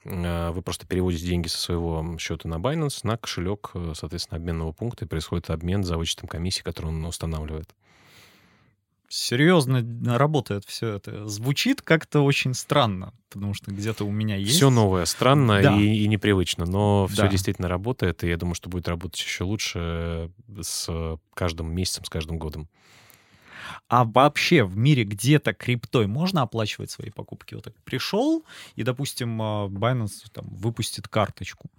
Э, 0.05 0.51
вы 0.51 0.63
просто 0.63 0.87
переводите 0.87 1.27
деньги 1.27 1.49
со 1.49 1.59
своего 1.59 2.17
счета 2.19 2.49
на 2.49 2.57
Binance 2.57 3.01
на 3.03 3.17
кошелек, 3.17 3.71
э, 3.75 3.93
соответственно, 3.97 4.37
обменного 4.39 4.73
пункта, 4.73 5.05
и 5.05 5.09
происходит 5.09 5.51
обмен 5.51 5.85
за 5.85 5.97
вычетом 5.97 6.29
комиссии, 6.29 6.63
которую 6.63 6.95
он 6.95 7.05
устанавливает. 7.05 7.75
серьезно 9.09 9.85
работает 10.19 10.65
все 10.65 10.95
это. 10.95 11.29
Звучит 11.29 11.83
как-то 11.83 12.23
очень 12.23 12.53
странно, 12.53 13.13
потому 13.31 13.55
что 13.55 13.71
где-то 13.71 14.05
у 14.05 14.11
меня 14.11 14.35
есть... 14.37 14.57
Все 14.57 14.71
новое, 14.71 15.05
странно 15.05 15.63
Да. 15.63 15.77
и, 15.79 15.85
и 16.05 16.09
непривычно, 16.09 16.65
но 16.65 17.07
все 17.07 17.23
Да. 17.23 17.29
действительно 17.29 17.69
работает, 17.69 18.25
и 18.25 18.29
я 18.29 18.37
думаю, 18.37 18.55
что 18.57 18.69
будет 18.69 18.89
работать 18.89 19.21
еще 19.21 19.45
лучше 19.45 20.31
с 20.61 21.19
каждым 21.35 21.73
месяцем, 21.73 22.05
с 22.05 22.09
каждым 22.09 22.39
годом. 22.39 22.69
А 23.89 24.05
вообще 24.05 24.65
в 24.65 24.77
мире 24.77 25.05
где-то 25.05 25.53
криптой 25.53 26.07
можно 26.07 26.43
оплачивать 26.43 26.91
свои 26.91 27.11
покупки? 27.11 27.55
Вот 27.55 27.65
так 27.65 27.75
пришел, 27.85 28.45
и, 28.77 28.83
допустим, 28.83 29.41
а, 29.41 29.69
Binance 29.69 30.31
там, 30.33 30.47
выпустит 30.49 31.09
карточку. 31.09 31.71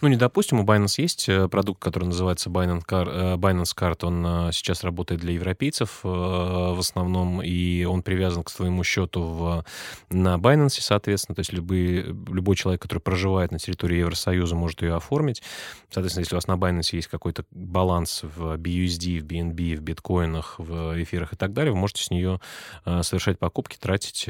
Ну, 0.00 0.08
не 0.08 0.16
допустим, 0.16 0.60
у 0.60 0.64
Binance 0.64 1.00
есть 1.00 1.28
э, 1.28 1.48
продукт, 1.48 1.82
который 1.82 2.04
называется 2.04 2.50
Binance 2.50 2.84
Card, 2.86 3.98
э. 4.02 4.06
Он 4.06 4.26
э, 4.26 4.52
сейчас 4.52 4.84
работает 4.84 5.20
для 5.20 5.32
европейцев 5.32 6.00
в 6.02 6.78
основном, 6.78 7.42
и 7.42 7.84
он 7.84 8.02
привязан 8.02 8.42
к 8.44 8.50
своему 8.50 8.84
счету 8.84 9.22
в, 9.22 9.64
на 10.10 10.36
Binance, 10.36 10.80
соответственно. 10.80 11.34
То 11.34 11.40
есть 11.40 11.52
любые, 11.52 12.02
любой 12.02 12.56
человек, 12.56 12.82
который 12.82 12.98
проживает 12.98 13.52
на 13.52 13.58
территории 13.58 13.98
Евросоюза, 13.98 14.54
может 14.54 14.82
ее 14.82 14.94
оформить. 14.94 15.42
Соответственно, 15.90 16.22
если 16.22 16.34
у 16.34 16.38
вас 16.38 16.46
на 16.46 16.54
Binance 16.54 16.94
есть 16.94 17.08
какой-то 17.08 17.44
баланс 17.50 18.22
в 18.22 18.56
BUSD, 18.56 19.20
в 19.20 19.24
BNB, 19.24 19.76
в 19.76 19.80
биткоинах, 19.80 20.56
в 20.58 21.02
эфирах 21.02 21.32
и 21.32 21.36
так 21.36 21.52
далее, 21.52 21.72
вы 21.72 21.78
можете 21.78 22.04
с 22.04 22.10
нее 22.10 22.40
совершать 22.84 23.38
покупки, 23.38 23.76
тратить 23.76 24.28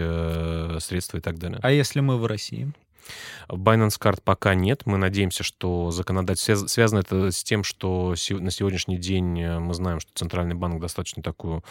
средства 0.83 1.19
и 1.19 1.21
так 1.21 1.39
далее. 1.39 1.59
А 1.63 1.71
если 1.71 2.01
мы 2.01 2.17
в 2.17 2.27
России? 2.27 2.73
Binance 3.49 3.99
Card 4.01 4.21
пока 4.25 4.55
нет. 4.55 4.83
Мы 4.87 4.99
надеемся, 4.99 5.43
что 5.43 5.91
законодательство... 5.91 6.53
связ- 6.53 6.69
Связано 6.69 7.01
это 7.01 7.31
с 7.31 7.43
тем, 7.43 7.65
что 7.65 8.15
на 8.31 8.51
сегодняшний 8.51 8.99
день 8.99 9.41
э, 9.41 9.59
мы 9.59 9.75
знаем, 9.75 10.01
что 10.01 10.11
Центральный 10.15 10.55
банк 10.55 10.81
достаточно 10.81 11.23
такую 11.23 11.63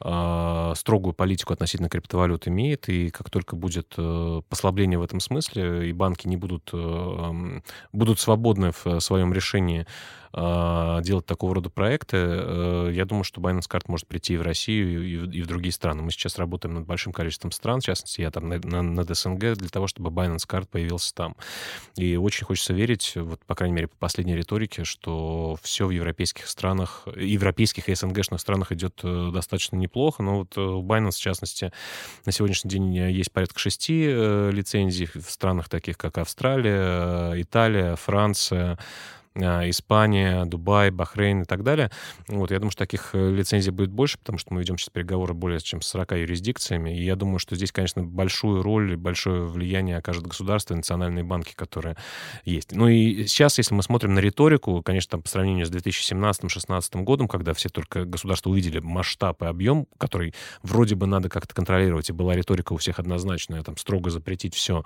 э, 0.00 0.72
строгую 0.76 1.12
политику 1.14 1.52
относительно 1.52 1.88
криптовалют 1.88 2.48
имеет, 2.48 2.88
и 2.88 3.10
как 3.10 3.30
только 3.30 3.56
будет 3.56 3.94
э, 3.96 4.40
послабление 4.48 4.98
в 4.98 5.02
этом 5.02 5.20
смысле, 5.20 5.88
и 5.88 5.92
банки 5.92 6.26
не 6.28 6.36
будут, 6.36 6.70
э, 6.72 7.60
будут 7.92 8.20
свободны 8.20 8.72
в 8.84 9.00
своем 9.00 9.32
решении 9.32 9.86
э, 10.27 10.27
делать 10.32 11.26
такого 11.26 11.54
рода 11.54 11.70
проекты, 11.70 12.16
э, 12.18 12.90
я 12.92 13.04
думаю, 13.04 13.24
что 13.24 13.40
Binance 13.40 13.68
Card 13.68 13.84
может 13.86 14.06
прийти 14.06 14.34
и 14.34 14.36
в 14.36 14.42
Россию, 14.42 15.30
и 15.32 15.42
в, 15.42 15.46
другие 15.46 15.72
страны. 15.72 16.02
Мы 16.02 16.10
сейчас 16.10 16.38
работаем 16.38 16.74
над 16.74 16.86
большим 16.86 17.12
количеством 17.12 17.50
стран, 17.52 17.80
в 17.80 17.84
частности, 17.84 18.20
я 18.20 18.30
там 18.30 18.48
на- 18.48 18.58
на- 18.58 18.82
над 18.82 19.16
СНГ, 19.16 19.54
для 19.54 19.68
того, 19.68 19.86
чтобы 19.86 20.10
Binance 20.10 20.46
Card 20.46 20.68
появился 20.68 21.14
там. 21.14 21.34
И 21.96 22.16
очень 22.16 22.44
хочется 22.46 22.74
верить, 22.74 23.12
вот, 23.16 23.44
по 23.46 23.54
крайней 23.54 23.74
мере, 23.74 23.88
по 23.88 23.96
последней 23.96 24.36
риторике, 24.36 24.84
что 24.84 25.56
все 25.62 25.86
в 25.86 25.90
европейских 25.90 26.46
странах, 26.46 27.06
европейских 27.16 27.88
и 27.88 27.94
СНГшных 27.94 28.40
странах 28.40 28.72
идет 28.72 29.00
э, 29.02 29.30
достаточно 29.32 29.76
неплохо. 29.76 30.22
Но 30.22 30.38
вот 30.40 30.56
э, 30.56 30.60
у 30.60 30.82
Binance, 30.82 31.12
в 31.12 31.20
частности, 31.20 31.72
на 32.26 32.32
сегодняшний 32.32 32.70
день 32.70 32.98
э, 32.98 33.10
есть 33.10 33.32
порядка 33.32 33.58
шести 33.58 34.04
э, 34.08 34.50
лицензий 34.52 35.06
в 35.06 35.30
странах 35.30 35.68
таких, 35.68 35.96
как 35.96 36.18
Австралия, 36.18 37.32
э, 37.34 37.42
Италия, 37.42 37.96
Франция, 37.96 38.74
э, 38.74 38.76
Испания, 39.38 40.44
Дубай, 40.44 40.90
Бахрейн 40.90 41.42
и 41.42 41.44
так 41.44 41.62
далее. 41.62 41.90
Вот, 42.28 42.50
я 42.50 42.58
думаю, 42.58 42.72
что 42.72 42.80
таких 42.80 43.10
э, 43.14 43.30
лицензий 43.30 43.72
будет 43.72 43.90
больше, 43.90 44.18
потому 44.18 44.38
что 44.38 44.52
мы 44.52 44.60
ведем 44.60 44.78
сейчас 44.78 44.90
переговоры 44.90 45.34
более 45.34 45.60
чем 45.60 45.80
с 45.80 45.86
40 45.88 46.12
юрисдикциями. 46.12 46.98
И 46.98 47.04
я 47.04 47.16
думаю, 47.16 47.38
что 47.38 47.56
здесь, 47.56 47.72
конечно, 47.72 48.02
большую 48.02 48.62
роль 48.62 48.96
большое 48.96 49.44
влияние 49.46 49.96
окажет 49.96 50.26
государство 50.26 50.74
и 50.74 50.76
национальные 50.76 51.24
банки, 51.24 51.54
которые 51.54 51.96
есть. 52.44 52.72
Ну 52.72 52.88
и 52.88 53.26
сейчас, 53.26 53.58
если 53.58 53.74
мы 53.74 53.82
смотрим 53.82 54.14
на 54.14 54.18
риторику, 54.18 54.82
конечно, 54.82 55.12
там, 55.12 55.22
по 55.22 55.28
сравнению 55.28 55.66
с 55.66 55.70
2017-2016 55.70 57.02
годом, 57.02 57.28
когда 57.28 57.54
все 57.54 57.68
только 57.68 58.04
государства 58.04 58.50
увидели 58.50 58.80
масштаб 58.80 59.42
и 59.42 59.46
объем, 59.46 59.86
который 59.98 60.34
вроде 60.62 60.94
бы 60.94 61.06
надо 61.06 61.28
как-то 61.28 61.54
контролировать, 61.54 62.10
и 62.10 62.12
была 62.12 62.34
риторика 62.34 62.72
у 62.72 62.76
всех 62.76 62.98
однозначная, 62.98 63.62
там, 63.62 63.76
строго 63.76 64.10
запретить 64.10 64.54
все. 64.54 64.84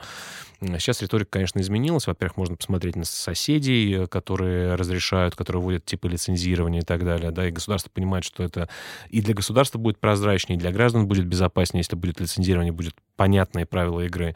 Сейчас 0.60 1.02
риторика, 1.02 1.30
конечно, 1.30 1.60
изменилась. 1.60 2.06
Во-первых, 2.06 2.36
можно 2.36 2.56
посмотреть 2.56 2.96
на 2.96 3.04
соседей, 3.04 3.94
э, 3.94 4.06
которые 4.42 4.74
разрешают, 4.74 5.36
которые 5.36 5.62
вводят 5.62 5.84
типы 5.84 6.08
лицензирования 6.08 6.80
и 6.80 6.84
так 6.84 7.04
далее, 7.04 7.30
да, 7.30 7.46
и 7.46 7.52
государство 7.52 7.90
понимает, 7.90 8.24
что 8.24 8.42
это 8.42 8.68
и 9.08 9.20
для 9.20 9.34
государства 9.34 9.78
будет 9.78 9.98
прозрачнее, 9.98 10.56
и 10.56 10.60
для 10.60 10.72
граждан 10.72 11.06
будет 11.06 11.26
безопаснее, 11.26 11.80
если 11.80 11.96
будет 11.96 12.20
лицензирование, 12.20 12.72
будет 12.72 12.94
понятные 13.16 13.66
правила 13.66 14.00
игры. 14.00 14.34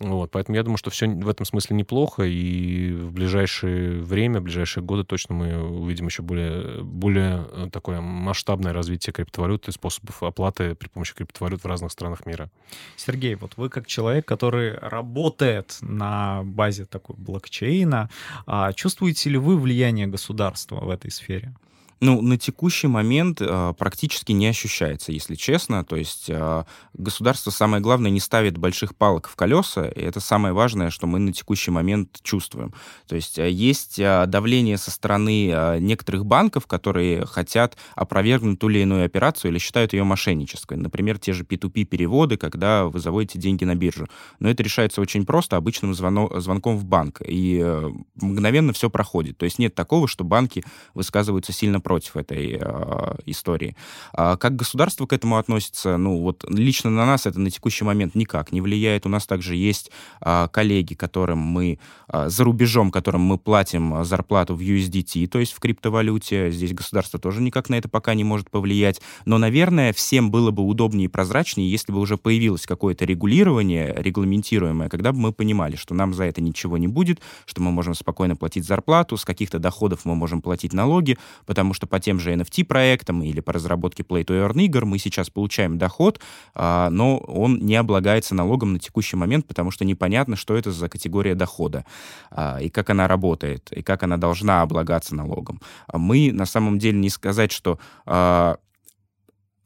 Вот, 0.00 0.30
поэтому 0.30 0.56
я 0.56 0.62
думаю, 0.62 0.78
что 0.78 0.88
все 0.88 1.06
в 1.06 1.28
этом 1.28 1.44
смысле 1.44 1.76
неплохо, 1.76 2.22
и 2.22 2.90
в 2.90 3.12
ближайшее 3.12 4.00
время, 4.00 4.40
в 4.40 4.44
ближайшие 4.44 4.82
годы 4.82 5.04
точно 5.04 5.34
мы 5.34 5.62
увидим 5.62 6.06
еще 6.06 6.22
более, 6.22 6.82
более 6.82 7.68
такое 7.70 8.00
масштабное 8.00 8.72
развитие 8.72 9.12
криптовалют 9.12 9.68
и 9.68 9.72
способов 9.72 10.22
оплаты 10.22 10.74
при 10.74 10.88
помощи 10.88 11.14
криптовалют 11.14 11.64
в 11.64 11.66
разных 11.66 11.92
странах 11.92 12.24
мира. 12.24 12.50
Сергей, 12.96 13.34
вот 13.34 13.58
вы 13.58 13.68
как 13.68 13.86
человек, 13.86 14.24
который 14.24 14.74
работает 14.78 15.76
на 15.82 16.44
базе 16.44 16.86
такой 16.86 17.16
блокчейна, 17.16 18.08
а 18.46 18.72
чувствуете 18.72 19.28
ли 19.28 19.36
вы 19.36 19.58
влияние 19.58 20.06
государства 20.06 20.76
в 20.80 20.88
этой 20.88 21.10
сфере? 21.10 21.54
Ну, 22.02 22.22
на 22.22 22.38
текущий 22.38 22.86
момент 22.86 23.42
э, 23.42 23.74
практически 23.76 24.32
не 24.32 24.46
ощущается, 24.46 25.12
если 25.12 25.34
честно. 25.34 25.84
То 25.84 25.96
есть 25.96 26.30
э, 26.30 26.64
государство, 26.94 27.50
самое 27.50 27.82
главное, 27.82 28.10
не 28.10 28.20
ставит 28.20 28.56
больших 28.56 28.96
палок 28.96 29.28
в 29.28 29.36
колеса, 29.36 29.86
и 29.86 30.00
это 30.00 30.18
самое 30.18 30.54
важное, 30.54 30.88
что 30.88 31.06
мы 31.06 31.18
на 31.18 31.34
текущий 31.34 31.70
момент 31.70 32.18
чувствуем. 32.22 32.72
То 33.06 33.16
есть 33.16 33.38
э, 33.38 33.50
есть 33.50 33.98
э, 33.98 34.24
давление 34.26 34.78
со 34.78 34.90
стороны 34.90 35.50
э, 35.50 35.78
некоторых 35.78 36.24
банков, 36.24 36.66
которые 36.66 37.26
хотят 37.26 37.76
опровергнуть 37.94 38.58
ту 38.58 38.70
или 38.70 38.78
иную 38.78 39.04
операцию 39.04 39.50
или 39.50 39.58
считают 39.58 39.92
ее 39.92 40.04
мошеннической. 40.04 40.78
Например, 40.78 41.18
те 41.18 41.34
же 41.34 41.44
P2P-переводы, 41.44 42.38
когда 42.38 42.86
вы 42.86 42.98
заводите 42.98 43.38
деньги 43.38 43.64
на 43.64 43.74
биржу. 43.74 44.08
Но 44.38 44.48
это 44.48 44.62
решается 44.62 45.02
очень 45.02 45.26
просто, 45.26 45.58
обычным 45.58 45.92
звоно- 45.92 46.40
звонком 46.40 46.78
в 46.78 46.86
банк, 46.86 47.20
и 47.26 47.60
э, 47.62 47.90
мгновенно 48.14 48.72
все 48.72 48.88
проходит. 48.88 49.36
То 49.36 49.44
есть 49.44 49.58
нет 49.58 49.74
такого, 49.74 50.08
что 50.08 50.24
банки 50.24 50.64
высказываются 50.94 51.52
сильно 51.52 51.78
против 51.90 52.16
этой 52.16 52.56
э, 52.60 53.14
истории. 53.26 53.74
А 54.12 54.36
как 54.36 54.54
государство 54.54 55.06
к 55.06 55.12
этому 55.12 55.38
относится? 55.38 55.96
Ну, 55.96 56.18
вот 56.18 56.44
лично 56.48 56.88
на 56.88 57.04
нас 57.04 57.26
это 57.26 57.40
на 57.40 57.50
текущий 57.50 57.84
момент 57.84 58.14
никак 58.14 58.52
не 58.52 58.60
влияет. 58.60 59.06
У 59.06 59.08
нас 59.08 59.26
также 59.26 59.56
есть 59.56 59.90
э, 60.20 60.46
коллеги, 60.52 60.94
которым 60.94 61.38
мы 61.38 61.80
э, 62.06 62.28
за 62.28 62.44
рубежом, 62.44 62.92
которым 62.92 63.22
мы 63.22 63.38
платим 63.38 64.04
зарплату 64.04 64.54
в 64.54 64.60
USDT, 64.60 65.26
то 65.26 65.40
есть 65.40 65.52
в 65.52 65.58
криптовалюте. 65.58 66.52
Здесь 66.52 66.72
государство 66.72 67.18
тоже 67.18 67.42
никак 67.42 67.68
на 67.68 67.74
это 67.74 67.88
пока 67.88 68.14
не 68.14 68.22
может 68.22 68.50
повлиять. 68.50 69.00
Но, 69.24 69.38
наверное, 69.38 69.92
всем 69.92 70.30
было 70.30 70.52
бы 70.52 70.62
удобнее 70.62 71.06
и 71.06 71.08
прозрачнее, 71.08 71.68
если 71.68 71.90
бы 71.90 71.98
уже 71.98 72.18
появилось 72.18 72.66
какое-то 72.66 73.04
регулирование, 73.04 73.92
регламентируемое, 73.96 74.88
когда 74.88 75.10
бы 75.10 75.18
мы 75.18 75.32
понимали, 75.32 75.74
что 75.74 75.92
нам 75.92 76.14
за 76.14 76.22
это 76.22 76.40
ничего 76.40 76.78
не 76.78 76.86
будет, 76.86 77.18
что 77.46 77.60
мы 77.60 77.72
можем 77.72 77.94
спокойно 77.94 78.36
платить 78.36 78.64
зарплату, 78.64 79.16
с 79.16 79.24
каких-то 79.24 79.58
доходов 79.58 80.04
мы 80.04 80.14
можем 80.14 80.40
платить 80.40 80.72
налоги, 80.72 81.18
потому 81.46 81.74
что 81.79 81.79
по 81.86 82.00
тем 82.00 82.18
же 82.18 82.32
NFT-проектам 82.34 83.22
или 83.22 83.40
по 83.40 83.52
разработке 83.52 84.02
Play-to-Earn 84.02 84.60
игр 84.62 84.84
мы 84.84 84.98
сейчас 84.98 85.30
получаем 85.30 85.78
доход, 85.78 86.20
а, 86.54 86.90
но 86.90 87.18
он 87.18 87.58
не 87.58 87.76
облагается 87.76 88.34
налогом 88.34 88.72
на 88.72 88.78
текущий 88.78 89.16
момент, 89.16 89.46
потому 89.46 89.70
что 89.70 89.84
непонятно, 89.84 90.36
что 90.36 90.56
это 90.56 90.72
за 90.72 90.88
категория 90.88 91.34
дохода, 91.34 91.84
а, 92.30 92.58
и 92.60 92.68
как 92.68 92.90
она 92.90 93.08
работает, 93.08 93.70
и 93.72 93.82
как 93.82 94.02
она 94.02 94.16
должна 94.16 94.62
облагаться 94.62 95.14
налогом. 95.14 95.60
А 95.86 95.98
Мы, 95.98 96.32
на 96.32 96.46
самом 96.46 96.78
деле, 96.78 96.98
не 96.98 97.10
сказать, 97.10 97.52
что 97.52 97.78
а, 98.06 98.58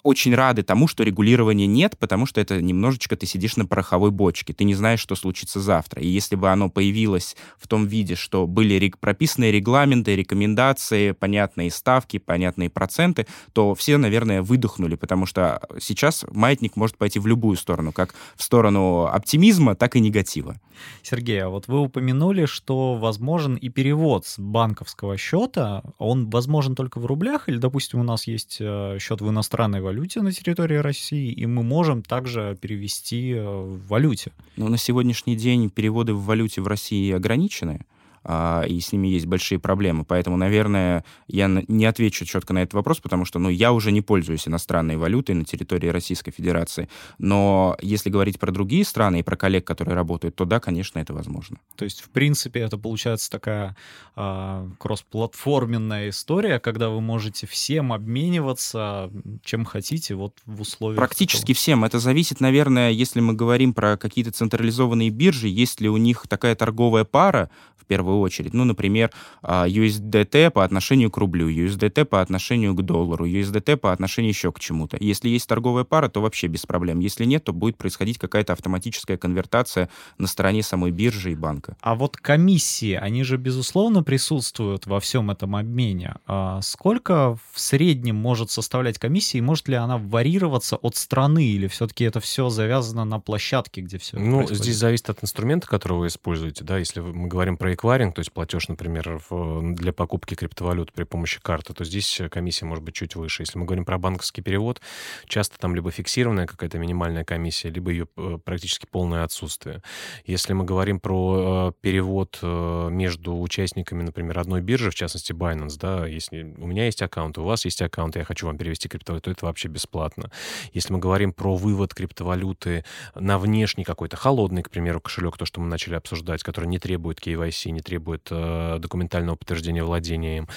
очень 0.05 0.35
рады 0.35 0.63
тому, 0.63 0.87
что 0.87 1.03
регулирования 1.03 1.67
нет, 1.67 1.97
потому 1.99 2.27
что 2.27 2.41
это 2.41 2.61
немножечко 2.61 3.17
ты 3.17 3.27
сидишь 3.27 3.57
на 3.57 3.65
пороховой 3.65 4.11
бочке, 4.11 4.53
ты 4.53 4.65
не 4.65 4.75
знаешь, 4.75 5.01
что 5.01 5.17
случится 5.17 5.61
завтра. 5.61 6.03
И 6.03 6.07
если 6.07 6.37
бы 6.37 6.51
оно 6.51 6.69
появилось 6.69 7.37
в 7.59 7.67
том 7.67 7.87
виде, 7.87 8.15
что 8.15 8.47
были 8.47 8.93
прописанные 9.01 9.51
регламенты, 9.51 10.15
рекомендации, 10.15 11.13
понятные 11.13 11.71
ставки, 11.71 12.19
понятные 12.19 12.69
проценты, 12.69 13.27
то 13.55 13.75
все, 13.75 13.97
наверное, 13.97 14.43
выдохнули, 14.43 14.95
потому 14.95 15.25
что 15.25 15.63
сейчас 15.81 16.27
маятник 16.31 16.77
может 16.77 16.99
пойти 16.99 17.19
в 17.19 17.27
любую 17.27 17.57
сторону, 17.57 17.91
как 17.91 18.15
в 18.37 18.43
сторону 18.43 19.07
оптимизма, 19.07 19.75
так 19.75 19.97
и 19.97 20.01
негатива. 20.01 20.61
Сергей, 21.03 21.43
а 21.43 21.49
вот 21.49 21.67
вы 21.67 21.79
упомянули, 21.81 22.45
что 22.45 22.97
возможен 22.97 23.55
и 23.55 23.71
перевод 23.71 24.27
с 24.27 24.39
банковского 24.39 25.17
счета. 25.17 25.83
Он 25.99 26.29
возможен 26.29 26.75
только 26.75 26.99
в 26.99 27.07
рублях, 27.07 27.49
или, 27.49 27.57
допустим, 27.57 28.01
у 28.01 28.03
нас 28.03 28.27
есть 28.27 28.59
э, 28.61 28.99
счет 29.01 29.23
в 29.23 29.31
иностранной 29.31 29.81
валюте 29.81 29.94
на 30.23 30.33
территории 30.33 30.77
России, 30.77 31.31
и 31.31 31.47
мы 31.47 31.63
можем 31.63 32.03
также 32.03 32.57
перевести 32.61 33.33
э, 33.33 33.45
в 33.45 33.87
валюте. 33.89 34.33
Но 34.57 34.69
на 34.69 34.77
сегодняшний 34.77 35.37
день 35.37 35.71
переводы 35.71 36.15
в 36.15 36.25
валюте 36.25 36.61
в 36.61 36.67
России 36.67 37.13
ограничены. 37.13 37.87
И 38.27 38.81
с 38.81 38.93
ними 38.93 39.09
есть 39.09 39.27
большие 39.27 39.59
проблемы. 39.59 40.05
Поэтому, 40.05 40.37
наверное, 40.37 41.05
я 41.29 41.47
не 41.49 41.85
отвечу 41.85 42.25
четко 42.25 42.53
на 42.53 42.63
этот 42.63 42.75
вопрос, 42.75 43.01
потому 43.01 43.25
что 43.25 43.39
ну, 43.39 43.49
я 43.49 43.73
уже 43.73 43.93
не 43.93 44.01
пользуюсь 44.01 44.49
иностранной 44.49 44.97
валютой 44.97 45.35
на 45.35 45.45
территории 45.45 45.89
Российской 45.89 46.31
Федерации. 46.31 46.89
Но 47.19 47.77
если 47.81 48.11
говорить 48.11 48.39
про 48.39 48.51
другие 48.51 48.85
страны 48.85 49.21
и 49.21 49.23
про 49.23 49.37
коллег, 49.37 49.67
которые 49.67 49.95
работают, 49.95 50.37
то 50.37 50.45
да, 50.45 50.61
конечно, 50.61 50.99
это 50.99 51.13
возможно. 51.13 51.59
То 51.77 51.85
есть, 51.85 52.01
в 52.01 52.11
принципе, 52.11 52.61
это 52.61 52.79
получается 52.79 53.31
такая 53.31 53.77
э, 54.17 54.69
кроссплатформенная 54.79 56.09
история, 56.09 56.59
когда 56.61 56.89
вы 56.89 57.01
можете 57.01 57.47
всем 57.47 57.93
обмениваться, 57.93 59.11
чем 59.43 59.65
хотите, 59.65 60.15
вот 60.15 60.39
в 60.47 60.61
условиях... 60.61 60.99
Практически 60.99 61.41
такого. 61.41 61.57
всем. 61.57 61.85
Это 61.85 61.99
зависит, 61.99 62.41
наверное, 62.41 62.91
если 62.91 63.21
мы 63.21 63.35
говорим 63.35 63.75
про 63.75 63.97
какие-то 63.97 64.33
централизованные 64.33 65.11
биржи, 65.11 65.49
есть 65.49 65.81
ли 65.81 65.89
у 65.89 65.97
них 65.97 66.27
такая 66.29 66.55
торговая 66.55 67.05
пара, 67.05 67.51
в 67.85 67.87
первую 67.87 68.14
очередь. 68.21 68.55
Ну, 68.55 68.65
например, 68.65 69.11
а, 69.43 69.67
USDT 69.67 70.51
по 70.51 70.65
отношению 70.65 71.11
к 71.11 71.17
рублю, 71.17 71.49
USDT 71.49 72.05
по 72.05 72.21
отношению 72.21 72.75
к 72.75 72.83
доллару, 72.83 73.27
USDT 73.27 73.77
по 73.77 73.93
отношению 73.93 74.31
еще 74.31 74.53
к 74.53 74.61
чему-то. 74.61 74.97
Если 75.01 75.29
есть 75.29 75.49
торговая 75.49 75.85
пара, 75.85 76.09
то 76.09 76.21
вообще 76.21 76.47
без 76.47 76.67
проблем. 76.67 77.01
Если 77.01 77.25
нет, 77.25 77.45
то 77.45 77.53
будет 77.53 77.77
происходить 77.77 78.19
какая-то 78.19 78.53
автоматическая 78.53 79.17
конвертация 79.17 79.89
на 80.19 80.27
стороне 80.27 80.63
самой 80.63 80.91
биржи 80.91 81.33
и 81.33 81.35
банка. 81.35 81.77
А 81.81 81.95
вот 81.95 82.17
комиссии, 82.17 82.93
они 82.95 83.25
же, 83.25 83.37
безусловно, 83.37 84.03
присутствуют 84.03 84.87
во 84.87 85.01
всем 85.01 85.31
этом 85.31 85.57
обмене. 85.57 86.17
А 86.27 86.61
сколько 86.63 87.37
в 87.53 87.61
среднем 87.61 88.17
может 88.17 88.51
составлять 88.51 88.99
комиссия, 88.99 89.39
и 89.39 89.41
может 89.41 89.69
ли 89.69 89.75
она 89.77 89.99
варьироваться 89.99 90.77
от 90.77 90.97
страны, 90.97 91.45
или 91.45 91.67
все-таки 91.69 92.05
это 92.05 92.21
все 92.21 92.49
завязано 92.49 93.05
на 93.05 93.21
площадке, 93.21 93.81
где 93.81 93.99
все 93.99 94.19
Ну, 94.19 94.39
происходит? 94.39 94.63
здесь 94.63 94.77
зависит 94.77 95.11
от 95.11 95.23
инструмента, 95.23 95.67
который 95.67 95.99
вы 95.99 96.07
используете, 96.09 96.65
да, 96.65 96.79
если 96.79 97.01
мы 97.01 97.29
говорим 97.29 97.57
про 97.57 97.73
эквайринг, 98.05 98.15
то 98.15 98.21
есть 98.21 98.33
платеж, 98.33 98.69
например, 98.69 99.21
в, 99.29 99.75
для 99.75 99.93
покупки 99.93 100.35
криптовалют 100.35 100.93
при 100.93 101.05
помощи 101.05 101.41
карты, 101.41 101.75
то 101.75 101.85
здесь 101.85 102.21
комиссия 102.31 102.67
может 102.67 102.85
быть 102.85 102.95
чуть 102.95 103.17
выше. 103.17 103.43
Если 103.43 103.59
мы 103.59 103.65
говорим 103.65 103.85
про 103.85 103.99
банковский 103.99 104.43
перевод, 104.43 104.81
часто 105.27 105.59
там 105.59 105.75
либо 105.75 105.91
фиксированная 105.91 106.47
какая-то 106.47 106.79
минимальная 106.79 107.25
комиссия, 107.25 107.71
либо 107.71 107.91
ее 107.91 108.07
э, 108.17 108.39
практически 108.45 108.87
полное 108.91 109.25
отсутствие. 109.25 109.83
Если 110.27 110.53
мы 110.53 110.65
говорим 110.65 111.01
про 111.01 111.71
э, 111.71 111.73
перевод 111.81 112.39
э, 112.43 112.89
между 112.91 113.41
участниками, 113.41 114.03
например, 114.03 114.39
одной 114.39 114.61
биржи, 114.61 114.91
в 114.91 114.95
частности 114.95 115.33
Binance, 115.33 115.77
да, 115.81 116.07
если 116.07 116.43
у 116.59 116.67
меня 116.67 116.87
есть 116.87 117.03
аккаунт, 117.03 117.39
у 117.39 117.45
вас 117.45 117.65
есть 117.65 117.83
аккаунт, 117.83 118.17
я 118.17 118.25
хочу 118.25 118.47
вам 118.47 118.59
перевести 118.59 118.89
криптовалюту, 118.89 119.25
то 119.25 119.31
это 119.31 119.47
вообще 119.47 119.69
бесплатно. 119.69 120.31
Если 120.73 120.93
мы 120.93 120.99
говорим 120.99 121.33
про 121.33 121.57
вывод 121.57 121.95
криптовалюты 121.95 122.85
на 123.15 123.39
внешний 123.39 123.85
какой-то 123.85 124.17
холодный, 124.17 124.63
к 124.63 124.71
примеру, 124.71 125.01
кошелек, 125.01 125.37
то, 125.37 125.47
что 125.47 125.61
мы 125.61 125.69
начали 125.69 125.95
обсуждать, 125.95 126.43
который 126.43 126.67
не 126.67 126.79
требует 126.79 127.21
KYC, 127.21 127.71
не 127.71 127.81
требует 127.81 127.94
э, 128.31 128.79
документального 128.79 129.37
подтверждения 129.37 129.85
владения 129.85 130.39
им, 130.39 130.49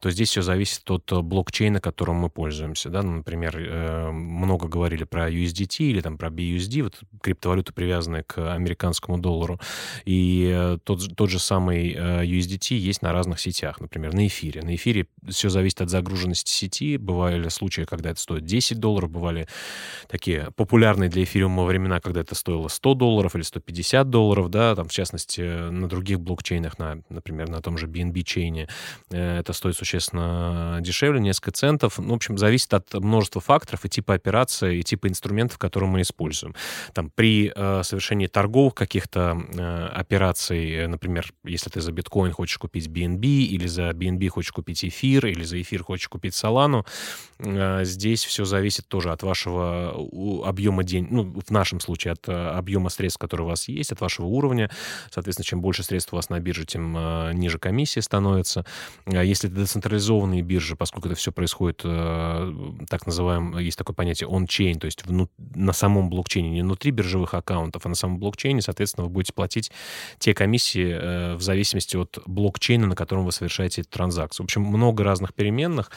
то 0.00 0.10
здесь 0.10 0.30
все 0.30 0.42
зависит 0.42 0.88
от 0.90 1.10
э, 1.12 1.20
блокчейна, 1.20 1.80
которым 1.80 2.16
мы 2.16 2.30
пользуемся. 2.30 2.90
Да? 2.90 3.02
Ну, 3.02 3.16
например, 3.16 3.56
э, 3.58 4.10
много 4.10 4.68
говорили 4.68 5.04
про 5.04 5.30
USDT 5.30 5.84
или 5.84 6.00
там 6.00 6.18
про 6.18 6.28
BUSD, 6.28 6.82
вот 6.82 7.00
криптовалюты, 7.22 7.72
привязанные 7.72 8.22
к 8.22 8.54
американскому 8.54 9.18
доллару. 9.18 9.60
И 10.04 10.76
тот, 10.84 11.16
тот 11.16 11.30
же 11.30 11.38
самый 11.38 11.94
USDT 11.94 12.74
есть 12.74 13.02
на 13.02 13.12
разных 13.12 13.40
сетях, 13.40 13.80
например, 13.80 14.14
на 14.14 14.26
эфире. 14.26 14.62
На 14.62 14.74
эфире 14.74 15.06
все 15.28 15.48
зависит 15.48 15.80
от 15.80 15.90
загруженности 15.90 16.50
сети. 16.50 16.96
Бывали 16.96 17.48
случаи, 17.48 17.82
когда 17.82 18.10
это 18.10 18.20
стоит 18.20 18.44
10 18.44 18.78
долларов, 18.78 19.10
бывали 19.10 19.48
такие 20.08 20.50
популярные 20.56 21.10
для 21.10 21.24
эфириума 21.24 21.64
времена, 21.64 22.00
когда 22.00 22.20
это 22.20 22.34
стоило 22.34 22.68
100 22.68 22.94
долларов 22.94 23.34
или 23.34 23.42
150 23.42 24.08
долларов, 24.10 24.48
да, 24.50 24.74
там, 24.74 24.88
в 24.88 24.92
частности, 24.92 25.40
на 25.40 25.88
других 25.88 26.20
блокчейнах 26.20 26.46
блокчейнах, 26.46 26.78
на, 26.86 27.02
например, 27.08 27.48
на 27.48 27.60
том 27.60 27.78
же 27.78 27.86
BNB-чейне, 27.86 28.68
э, 29.10 29.38
это 29.38 29.52
стоит 29.52 29.76
существенно 29.76 30.78
дешевле, 30.80 31.20
несколько 31.20 31.52
центов. 31.52 31.98
Ну, 31.98 32.12
в 32.12 32.16
общем, 32.16 32.38
зависит 32.38 32.74
от 32.74 32.94
множества 32.94 33.40
факторов 33.40 33.84
и 33.84 33.88
типа 33.88 34.14
операции, 34.14 34.78
и 34.78 34.82
типа 34.82 35.08
инструментов, 35.08 35.58
которые 35.58 35.90
мы 35.90 36.00
используем. 36.02 36.54
Там, 36.92 37.10
при 37.10 37.52
э, 37.54 37.82
совершении 37.82 38.26
торговых 38.26 38.74
каких-то 38.74 39.40
э, 39.54 39.86
операций, 39.94 40.72
э, 40.72 40.86
например, 40.86 41.32
если 41.44 41.70
ты 41.70 41.80
за 41.80 41.92
биткоин 41.92 42.32
хочешь 42.32 42.58
купить 42.58 42.88
BNB, 42.88 43.24
или 43.24 43.66
за 43.66 43.90
BNB 43.90 44.28
хочешь 44.28 44.52
купить 44.52 44.84
эфир, 44.84 45.26
или 45.26 45.42
за 45.42 45.60
эфир 45.60 45.82
хочешь 45.82 46.08
купить 46.08 46.34
Solana, 46.34 46.84
э, 47.38 47.84
здесь 47.84 48.24
все 48.24 48.44
зависит 48.44 48.88
тоже 48.88 49.12
от 49.12 49.22
вашего 49.22 49.94
объема 50.44 50.84
денег, 50.84 51.10
ну, 51.10 51.40
в 51.46 51.50
нашем 51.50 51.80
случае, 51.80 52.12
от 52.12 52.28
э, 52.28 52.32
объема 52.32 52.90
средств, 52.90 53.18
которые 53.18 53.46
у 53.46 53.50
вас 53.50 53.68
есть, 53.68 53.92
от 53.92 54.00
вашего 54.00 54.26
уровня. 54.26 54.70
Соответственно, 55.10 55.44
чем 55.44 55.60
больше 55.60 55.82
средств 55.82 56.12
у 56.12 56.16
вас 56.16 56.28
на 56.28 56.38
бирже, 56.40 56.64
тем 56.76 56.96
э, 56.96 57.32
ниже 57.32 57.58
комиссия 57.58 58.02
становится. 58.02 58.64
А 59.06 59.24
если 59.24 59.48
это 59.48 59.60
децентрализованные 59.60 60.42
биржи, 60.42 60.76
поскольку 60.76 61.08
это 61.08 61.16
все 61.16 61.32
происходит, 61.32 61.80
э, 61.84 62.52
так 62.88 63.06
называемое, 63.06 63.62
есть 63.62 63.78
такое 63.78 63.94
понятие 63.94 64.28
on-chain, 64.28 64.78
то 64.78 64.84
есть 64.84 65.02
на 65.54 65.72
самом 65.72 66.10
блокчейне, 66.10 66.50
не 66.50 66.62
внутри 66.62 66.90
биржевых 66.90 67.34
аккаунтов, 67.34 67.86
а 67.86 67.88
на 67.88 67.94
самом 67.94 68.18
блокчейне, 68.18 68.60
соответственно, 68.60 69.06
вы 69.06 69.10
будете 69.10 69.32
платить 69.32 69.72
те 70.18 70.34
комиссии 70.34 70.90
э, 70.90 71.34
в 71.36 71.42
зависимости 71.42 71.96
от 71.96 72.18
блокчейна, 72.26 72.86
на 72.86 72.94
котором 72.94 73.24
вы 73.24 73.32
совершаете 73.32 73.82
транзакцию. 73.82 74.44
В 74.44 74.46
общем, 74.46 74.62
много 74.62 75.02
разных 75.02 75.32
переменных 75.32 75.90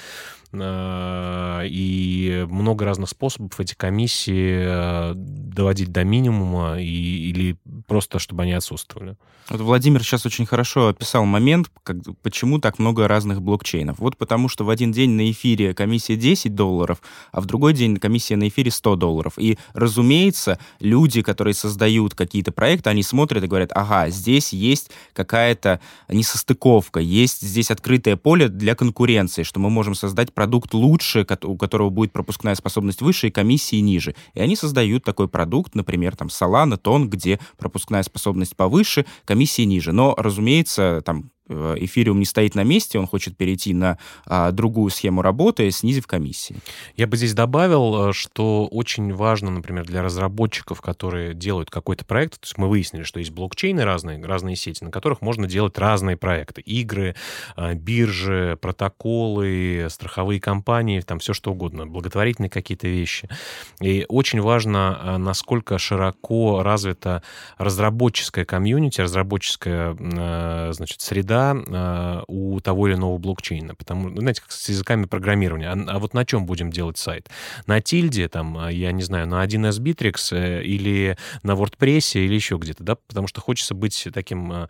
и 0.52 2.46
много 2.50 2.84
разных 2.84 3.08
способов 3.10 3.60
эти 3.60 3.76
комиссии 3.76 5.13
доводить 5.13 5.92
до 5.92 6.04
минимума 6.04 6.82
и, 6.82 7.30
или 7.30 7.56
просто, 7.88 8.18
чтобы 8.18 8.44
они 8.44 8.54
отсутствовали. 8.54 9.15
Вот 9.50 9.62
Владимир 9.62 10.04
сейчас 10.04 10.26
очень 10.26 10.46
хорошо 10.46 10.59
описал 10.88 11.26
момент, 11.26 11.69
как, 11.84 11.98
почему 12.22 12.60
так 12.60 12.80
много 12.80 13.08
разных 13.08 13.41
блокчейнов. 13.41 14.00
Вот 14.00 14.17
потому 14.17 14.50
что 14.50 14.63
в 14.63 14.69
один 14.69 14.91
день 14.91 15.12
на 15.12 15.30
эфире 15.32 15.74
комиссия 15.74 16.15
10 16.15 16.56
долларов, 16.56 17.02
а 17.32 17.41
в 17.41 17.45
другой 17.45 17.74
день 17.74 17.98
комиссия 17.98 18.36
на 18.36 18.48
эфире 18.48 18.72
100 18.72 18.95
долларов. 18.95 19.34
И, 19.38 19.58
разумеется, 19.74 20.60
люди, 20.80 21.22
которые 21.22 21.54
создают 21.54 22.15
какие-то 22.15 22.52
проекты, 22.52 22.89
они 22.89 23.04
смотрят 23.04 23.43
и 23.43 23.48
говорят, 23.48 23.72
ага, 23.74 24.10
здесь 24.10 24.54
есть 24.54 24.91
какая-то 25.13 25.80
несостыковка, 26.08 27.00
есть 27.00 27.41
здесь 27.41 27.72
открытое 27.72 28.15
поле 28.17 28.50
для 28.50 28.76
конкуренции, 28.76 29.43
что 29.43 29.60
мы 29.60 29.69
можем 29.69 29.95
создать 29.95 30.34
продукт 30.34 30.74
лучше, 30.74 31.26
у 31.43 31.58
которого 31.58 31.89
будет 31.89 32.12
пропускная 32.12 32.56
способность 32.56 33.02
выше 33.02 33.28
и 33.28 33.32
комиссии 33.32 33.78
ниже. 33.78 34.15
И 34.34 34.41
они 34.41 34.56
создают 34.56 35.04
такой 35.04 35.28
продукт, 35.28 35.76
например, 35.76 36.15
там 36.15 36.28
Solana, 36.28 36.78
Тон, 36.78 37.10
где 37.10 37.39
пропускная 37.58 38.04
способность 38.04 38.56
повыше, 38.56 39.06
комиссии 39.26 39.63
ниже. 39.63 39.91
Но, 39.91 40.15
разумеется, 40.17 40.49
там 40.50 40.82
Э, 41.02 41.02
эфириум 41.50 42.20
не 42.20 42.26
стоит 42.26 42.56
на 42.56 42.64
месте, 42.64 43.00
он 43.00 43.08
хочет 43.08 43.36
перейти 43.36 43.74
на 43.74 43.98
а, 44.26 44.52
другую 44.52 44.92
схему 44.92 45.22
работы, 45.22 45.70
снизив 45.72 46.08
комиссии. 46.08 46.58
Я 46.96 47.08
бы 47.08 47.18
здесь 47.18 47.34
добавил, 47.34 48.10
э, 48.10 48.14
что 48.14 48.68
очень 48.68 49.14
важно, 49.14 49.52
например, 49.52 49.86
для 49.86 50.04
разработчиков, 50.04 50.82
которые 50.82 51.34
делают 51.34 51.70
какой-то 51.70 52.06
проект, 52.06 52.40
то 52.40 52.46
есть 52.46 52.58
мы 52.58 52.70
выяснили, 52.70 53.04
что 53.04 53.20
есть 53.20 53.32
блокчейны 53.32 53.84
разные, 53.84 54.24
разные 54.24 54.56
сети, 54.56 54.84
на 54.84 54.92
которых 54.92 55.22
можно 55.22 55.48
делать 55.48 55.78
разные 55.78 56.18
проекты. 56.18 56.62
Игры, 56.62 57.16
э, 57.58 57.74
биржи, 57.74 58.58
протоколы, 58.62 59.88
страховые 59.90 60.40
компании, 60.40 61.02
там 61.02 61.20
все 61.20 61.34
что 61.34 61.52
угодно, 61.52 61.88
благотворительные 61.88 62.50
какие-то 62.50 62.88
вещи. 62.88 63.28
И 63.82 64.06
очень 64.08 64.42
важно, 64.42 65.18
насколько 65.18 65.78
широко 65.78 66.62
развита 66.64 67.24
разработческая 67.58 68.46
комьюнити, 68.46 69.02
разработческая, 69.02 69.94
значит, 70.74 71.02
среда, 71.02 71.38
э, 71.56 72.23
у 72.28 72.60
того 72.60 72.88
или 72.88 72.95
иного 72.95 73.17
блокчейна. 73.17 73.75
Потому, 73.75 74.10
ну, 74.10 74.21
знаете, 74.21 74.41
как 74.41 74.52
с 74.52 74.69
языками 74.69 75.06
программирования. 75.06 75.69
А, 75.69 75.95
а 75.95 75.99
вот 75.99 76.13
на 76.13 76.25
чем 76.25 76.45
будем 76.45 76.71
делать 76.71 76.97
сайт? 76.97 77.30
На 77.67 77.82
тильде, 77.82 78.28
там, 78.28 78.58
а, 78.58 78.71
я 78.71 78.91
не 78.91 79.04
знаю, 79.04 79.28
на 79.28 79.43
1С 79.43 79.80
Bittrex 79.80 80.36
э, 80.36 80.63
или 80.63 81.17
на 81.43 81.52
WordPress 81.52 82.19
или 82.19 82.34
еще 82.34 82.58
где-то, 82.58 82.84
да, 82.84 82.95
потому 82.95 83.28
что 83.28 83.41
хочется 83.41 83.75
быть 83.75 84.08
таким 84.13 84.52
э, 84.52 84.67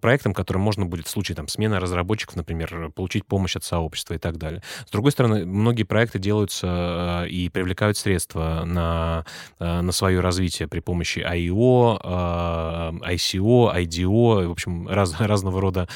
проектом, 0.00 0.34
который 0.34 0.58
можно 0.58 0.86
будет 0.86 1.06
в 1.06 1.10
случае 1.10 1.36
там 1.36 1.48
смены 1.48 1.78
разработчиков, 1.78 2.36
например, 2.36 2.90
получить 2.94 3.26
помощь 3.26 3.56
от 3.56 3.64
сообщества 3.64 4.14
и 4.14 4.18
так 4.18 4.38
далее. 4.38 4.62
С 4.86 4.90
другой 4.90 5.12
стороны, 5.12 5.46
многие 5.46 5.84
проекты 5.84 6.18
делаются 6.18 7.24
э, 7.24 7.28
и 7.28 7.48
привлекают 7.48 7.96
средства 7.96 8.62
на, 8.64 9.24
э, 9.58 9.80
на 9.80 9.92
свое 9.92 10.20
развитие 10.20 10.68
при 10.68 10.80
помощи 10.80 11.20
IEO, 11.20 12.00
э, 12.02 13.14
ICO, 13.14 13.74
IDO, 13.76 14.46
в 14.46 14.50
общем, 14.50 14.88
раз, 14.88 15.18
разного 15.20 15.60
рода 15.60 15.88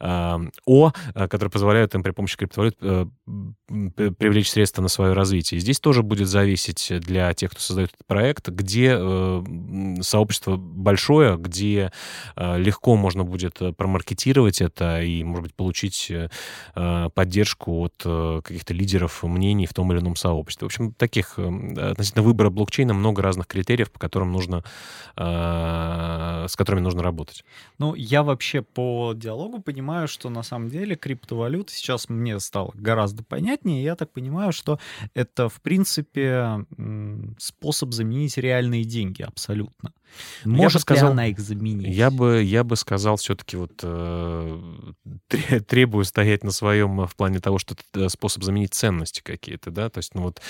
О, 0.00 0.92
э, 1.14 1.28
которые 1.28 1.50
позволяют 1.50 1.94
им 1.94 2.02
при 2.02 2.10
помощи 2.10 2.36
криптовалют 2.36 2.76
э, 2.80 3.06
привлечь 3.66 4.50
средства 4.50 4.82
на 4.82 4.88
свое 4.88 5.12
развитие. 5.12 5.60
Здесь 5.60 5.80
тоже 5.80 6.02
будет 6.02 6.28
зависеть 6.28 6.92
для 7.00 7.32
тех, 7.34 7.50
кто 7.50 7.60
создает 7.60 7.90
этот 7.94 8.06
проект, 8.06 8.48
где 8.48 8.96
э, 8.98 9.44
сообщество 10.00 10.56
большое, 10.56 11.36
где 11.36 11.92
легко 12.36 12.96
можно 12.96 13.24
будет 13.24 13.60
промаркетировать 13.76 14.60
это 14.60 15.02
и, 15.02 15.22
может 15.24 15.44
быть, 15.44 15.54
получить 15.54 16.12
поддержку 16.74 17.84
от 17.84 18.42
каких-то 18.44 18.74
лидеров 18.74 19.22
мнений 19.22 19.66
в 19.66 19.74
том 19.74 19.92
или 19.92 20.00
ином 20.00 20.16
сообществе. 20.16 20.66
В 20.66 20.68
общем, 20.68 20.92
таких 20.92 21.38
относительно 21.38 22.22
выбора 22.22 22.50
блокчейна 22.50 22.94
много 22.94 23.22
разных 23.22 23.46
критериев, 23.46 23.90
по 23.90 23.98
которым 23.98 24.32
нужно, 24.32 24.62
с 25.16 26.54
которыми 26.56 26.80
нужно 26.80 27.02
работать. 27.02 27.44
Ну, 27.78 27.94
я 27.94 28.22
вообще 28.22 28.62
по 28.62 29.12
диалогу 29.14 29.47
понимаю, 29.60 30.08
что 30.08 30.30
на 30.30 30.42
самом 30.42 30.68
деле 30.68 30.96
криптовалюта 30.96 31.72
сейчас 31.72 32.08
мне 32.08 32.38
стало 32.40 32.72
гораздо 32.74 33.24
понятнее. 33.24 33.82
Я 33.82 33.96
так 33.96 34.12
понимаю, 34.12 34.52
что 34.52 34.78
это, 35.14 35.48
в 35.48 35.60
принципе, 35.60 36.66
способ 37.38 37.92
заменить 37.92 38.36
реальные 38.36 38.84
деньги 38.84 39.22
абсолютно. 39.22 39.92
Может 40.44 40.74
я 40.74 40.80
сказал, 40.80 41.08
ли 41.08 41.12
она 41.12 41.26
их 41.26 41.38
заменить? 41.38 41.94
Я 41.94 42.10
бы, 42.10 42.42
я 42.42 42.64
бы 42.64 42.76
сказал 42.76 43.16
все-таки 43.16 43.56
вот 43.56 43.72
э, 43.82 44.60
требую 45.68 46.04
стоять 46.04 46.44
на 46.44 46.50
своем 46.50 47.06
в 47.06 47.16
плане 47.16 47.40
того, 47.40 47.58
что 47.58 47.74
это 47.92 48.08
способ 48.08 48.42
заменить 48.42 48.74
ценности 48.74 49.20
какие-то, 49.20 49.70
да, 49.70 49.90
то 49.90 49.98
есть, 49.98 50.14
ну 50.14 50.22
вот 50.22 50.40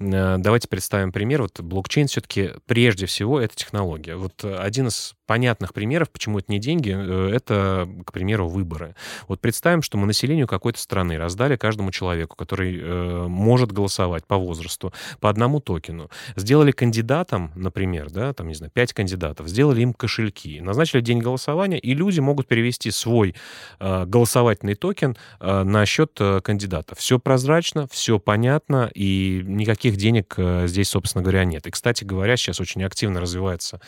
э, 0.00 0.36
давайте 0.38 0.68
представим 0.68 1.12
пример. 1.12 1.42
Вот 1.42 1.60
блокчейн 1.60 2.06
все-таки 2.08 2.50
прежде 2.66 3.06
всего 3.06 3.40
это 3.40 3.54
технология. 3.54 4.16
Вот 4.16 4.44
один 4.44 4.88
из 4.88 5.14
понятных 5.26 5.72
примеров, 5.72 6.10
почему 6.10 6.38
это 6.38 6.50
не 6.52 6.58
деньги, 6.58 6.94
э, 6.94 7.30
это, 7.34 7.88
к 8.04 8.12
примеру, 8.12 8.48
выборы. 8.48 8.94
Вот 9.28 9.40
представим, 9.40 9.82
что 9.82 9.96
мы 9.98 10.06
населению 10.06 10.46
какой-то 10.46 10.78
страны 10.78 11.16
раздали 11.16 11.56
каждому 11.56 11.90
человеку, 11.90 12.36
который 12.36 12.78
э, 12.80 13.26
может 13.28 13.72
голосовать 13.72 14.26
по 14.26 14.36
возрасту, 14.36 14.92
по 15.20 15.30
одному 15.30 15.60
токену. 15.60 16.10
Сделали 16.36 16.72
кандидатом, 16.72 17.52
например, 17.54 18.10
да, 18.10 18.32
там, 18.32 18.48
не 18.48 18.54
знаю, 18.54 18.70
пять 18.72 18.92
кандидатов, 18.92 19.48
сделали 19.48 19.80
им 19.80 19.94
кошельки, 19.94 20.60
назначили 20.60 21.00
день 21.00 21.20
голосования, 21.20 21.78
и 21.78 21.94
люди 21.94 22.20
могут 22.20 22.46
перевести 22.46 22.90
свой 22.90 23.34
э, 23.80 24.04
голосовательный 24.04 24.74
токен 24.74 25.16
э, 25.40 25.62
на 25.62 25.86
счет 25.86 26.12
э, 26.20 26.40
кандидата. 26.42 26.94
Все 26.94 27.18
прозрачно, 27.18 27.88
все 27.90 28.18
понятно, 28.18 28.90
и 28.94 29.42
никаких 29.44 29.96
денег 29.96 30.34
э, 30.36 30.66
здесь, 30.66 30.88
собственно 30.88 31.22
говоря, 31.22 31.44
нет. 31.44 31.66
И, 31.66 31.70
кстати 31.70 32.04
говоря, 32.04 32.36
сейчас 32.36 32.60
очень 32.60 32.84
активно 32.84 33.20
развивается 33.20 33.80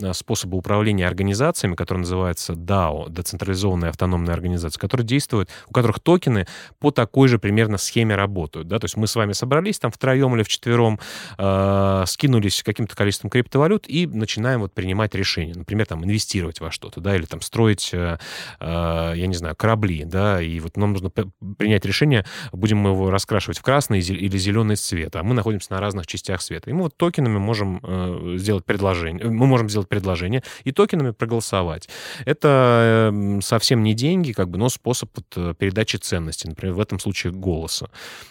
э, 0.00 0.12
способы 0.12 0.56
управления 0.56 0.79
организациями, 0.88 1.74
которые 1.74 2.00
называются 2.00 2.54
DAO, 2.54 3.10
децентрализованные 3.10 3.90
автономные 3.90 4.34
организации, 4.34 4.78
которые 4.78 5.06
действуют, 5.06 5.50
у 5.68 5.72
которых 5.72 6.00
токены 6.00 6.46
по 6.78 6.90
такой 6.90 7.28
же 7.28 7.38
примерно 7.38 7.78
схеме 7.78 8.14
работают. 8.14 8.68
Да? 8.68 8.78
То 8.78 8.86
есть 8.86 8.96
мы 8.96 9.06
с 9.06 9.16
вами 9.16 9.32
собрались 9.32 9.78
там 9.78 9.90
втроем 9.90 10.34
или 10.34 10.42
вчетвером, 10.42 10.98
э, 11.38 12.04
скинулись 12.06 12.62
каким-то 12.62 12.96
количеством 12.96 13.30
криптовалют 13.30 13.84
и 13.88 14.06
начинаем 14.06 14.60
вот 14.60 14.72
принимать 14.72 15.14
решения. 15.14 15.54
Например, 15.54 15.86
там 15.86 16.04
инвестировать 16.04 16.60
во 16.60 16.70
что-то, 16.70 17.00
да, 17.00 17.16
или 17.16 17.24
там 17.26 17.40
строить, 17.40 17.90
э, 17.92 18.18
э, 18.60 19.12
я 19.16 19.26
не 19.26 19.34
знаю, 19.34 19.56
корабли, 19.56 20.04
да, 20.04 20.40
и 20.40 20.60
вот 20.60 20.76
нам 20.76 20.92
нужно 20.92 21.10
принять 21.10 21.84
решение, 21.84 22.24
будем 22.52 22.78
мы 22.78 22.90
его 22.90 23.10
раскрашивать 23.10 23.58
в 23.58 23.62
красный 23.62 24.00
или 24.00 24.38
зеленый 24.38 24.76
цвет, 24.76 25.16
а 25.16 25.22
мы 25.22 25.34
находимся 25.34 25.72
на 25.72 25.80
разных 25.80 26.06
частях 26.06 26.42
света. 26.42 26.70
И 26.70 26.72
мы 26.72 26.84
вот 26.84 26.96
токенами 26.96 27.38
можем 27.38 27.80
э, 27.82 28.34
сделать 28.36 28.64
предложение, 28.64 29.26
мы 29.28 29.46
можем 29.46 29.68
сделать 29.68 29.88
предложение 29.88 30.42
и 30.64 30.69
токенами 30.72 31.10
проголосовать. 31.10 31.88
Это 32.24 33.10
э, 33.12 33.40
совсем 33.42 33.82
не 33.82 33.94
деньги, 33.94 34.32
как 34.32 34.48
бы, 34.48 34.58
но 34.58 34.68
способ 34.68 35.10
вот, 35.14 35.26
э, 35.36 35.54
передачи 35.58 35.96
ценности, 35.96 36.46
например, 36.46 36.74
в 36.74 36.80
этом 36.80 36.98
случае 36.98 37.32
голоса. 37.32 37.88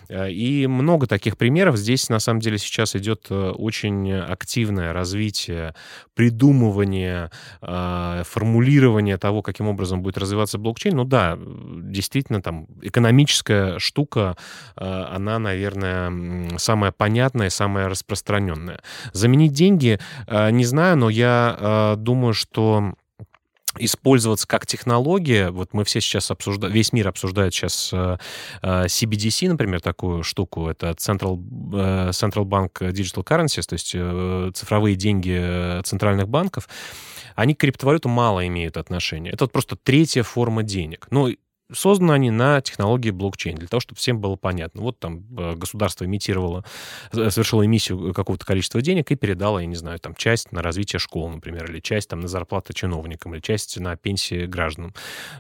Э, 0.10 0.30
и 0.32 0.68
много 0.68 1.08
таких 1.08 1.38
примеров. 1.38 1.78
Здесь, 1.78 2.10
на 2.10 2.20
самом 2.20 2.40
деле, 2.40 2.58
сейчас 2.58 2.96
идет 2.96 3.32
очень 3.32 4.12
активное 4.14 4.94
развитие, 4.94 5.74
придумывание, 6.16 7.32
формулирование 7.62 9.18
того, 9.18 9.42
каким 9.42 9.68
образом 9.68 10.02
будет 10.02 10.18
развиваться 10.18 10.58
блокчейн. 10.58 10.96
Ну 10.96 11.04
да, 11.06 11.38
действительно, 11.40 12.42
там 12.42 12.68
экономическая 12.82 13.80
штука, 13.80 14.36
она, 14.76 15.40
наверное, 15.40 16.58
самая 16.58 16.92
понятная, 16.92 17.50
самая 17.50 17.88
распространенная. 17.90 18.82
Заменить 19.14 19.54
деньги, 19.54 20.00
не 20.30 20.66
знаю, 20.66 20.98
но 20.98 21.10
я 21.10 21.96
думаю, 21.98 22.29
что 22.34 22.94
использоваться 23.78 24.48
как 24.48 24.66
технология. 24.66 25.52
Вот 25.52 25.74
мы 25.74 25.84
все 25.84 26.02
сейчас 26.02 26.32
обсуждаем, 26.32 26.74
весь 26.74 26.92
мир 26.92 27.08
обсуждает 27.08 27.54
сейчас 27.54 27.92
э, 27.94 28.18
э, 28.62 28.86
CBDC, 28.86 29.48
например, 29.48 29.82
такую 29.82 30.24
штуку. 30.24 30.68
Это 30.68 30.90
Central, 30.92 31.38
э, 31.74 32.10
Central 32.10 32.46
Bank 32.46 32.72
Digital 32.92 33.24
Currencies, 33.24 33.64
то 33.68 33.74
есть 33.74 34.58
цифровые 34.58 34.96
деньги 34.96 35.82
центральных 35.84 36.28
банков. 36.28 36.68
Они 37.36 37.54
к 37.54 37.60
криптовалюту 37.60 38.10
мало 38.10 38.46
имеют 38.48 38.76
отношения. 38.78 39.32
Это 39.32 39.46
вот 39.46 39.52
просто 39.52 39.76
третья 39.76 40.24
форма 40.24 40.64
денег. 40.64 41.08
Ну, 41.12 41.30
Созданы 41.72 42.14
они 42.14 42.32
на 42.32 42.62
технологии 42.62 43.12
блокчейн, 43.12 43.56
для 43.56 43.68
того, 43.68 43.80
чтобы 43.80 44.00
всем 44.00 44.20
было 44.20 44.36
понятно. 44.36 44.82
Вот 44.82 45.00
там 45.00 45.26
э, 45.38 45.56
государство 45.56 46.06
имитировало, 46.06 46.66
совершило 47.12 47.66
эмиссию 47.66 48.14
какого-то 48.14 48.46
количества 48.46 48.82
денег 48.82 49.12
и 49.12 49.16
передало, 49.16 49.60
я 49.60 49.66
не 49.66 49.76
знаю, 49.76 50.00
там 50.00 50.16
часть 50.16 50.52
на 50.52 50.62
развитие 50.62 51.00
школ, 51.00 51.30
например, 51.30 51.70
или 51.70 51.80
часть 51.80 52.10
там 52.10 52.22
на 52.22 52.28
зарплаты 52.28 52.74
чиновникам, 52.74 53.34
или 53.36 53.42
часть 53.42 53.80
на 53.80 53.96
пенсии 53.96 54.46
гражданам. 54.46 54.94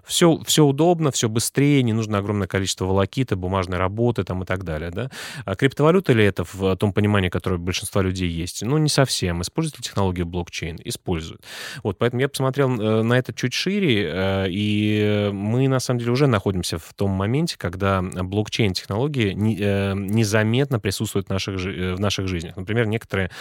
Все, 0.05 0.39
все 0.45 0.65
удобно, 0.65 1.11
все 1.11 1.29
быстрее, 1.29 1.81
не 1.83 1.93
нужно 1.93 2.19
огромное 2.19 2.47
количество 2.47 2.85
волокиты, 2.85 3.35
бумажной 3.35 3.77
работы 3.77 4.23
там 4.23 4.43
и 4.43 4.45
так 4.45 4.63
далее. 4.63 4.91
Да? 4.91 5.09
А 5.45 5.55
криптовалюта 5.55 6.13
ли 6.13 6.23
это 6.23 6.43
в 6.43 6.75
том 6.75 6.93
понимании, 6.93 7.29
которое 7.29 7.55
у 7.55 7.59
большинства 7.59 8.01
людей 8.01 8.29
есть? 8.29 8.61
Ну, 8.61 8.77
не 8.77 8.89
совсем. 8.89 9.41
Используют 9.41 9.77
ли 9.77 9.83
технологию 9.83 10.25
блокчейн? 10.25 10.77
Используют. 10.83 11.41
Вот, 11.83 11.97
поэтому 11.97 12.21
я 12.21 12.29
посмотрел 12.29 12.69
э, 12.69 13.01
на 13.03 13.17
это 13.17 13.33
чуть 13.33 13.53
шире, 13.53 14.11
э, 14.11 14.45
и 14.49 15.29
мы, 15.33 15.67
на 15.67 15.79
самом 15.79 15.99
деле, 15.99 16.11
уже 16.11 16.18
находимся 16.27 16.77
в 16.77 16.93
том 16.93 17.11
моменте, 17.11 17.57
когда 17.57 18.01
блокчейн-технологии 18.01 19.31
э, 19.31 19.93
незаметно 19.95 20.79
присутствуют 20.79 21.27
в 21.27 21.29
наших, 21.29 21.65
э, 21.65 21.95
в 21.95 21.99
наших 21.99 22.27
жизнях. 22.27 22.57
Например, 22.57 22.85
некоторые 22.85 23.31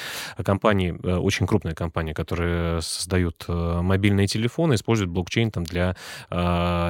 компании, 0.45 0.99
э, 1.03 1.17
очень 1.17 1.47
крупные 1.47 1.75
компании, 1.75 2.13
которые 2.13 2.83
создают 2.83 3.45
мобильные 3.49 4.27
телефоны, 4.27 4.75
используют 4.75 5.11
блокчейн 5.11 5.51
там, 5.51 5.65
для 5.65 5.97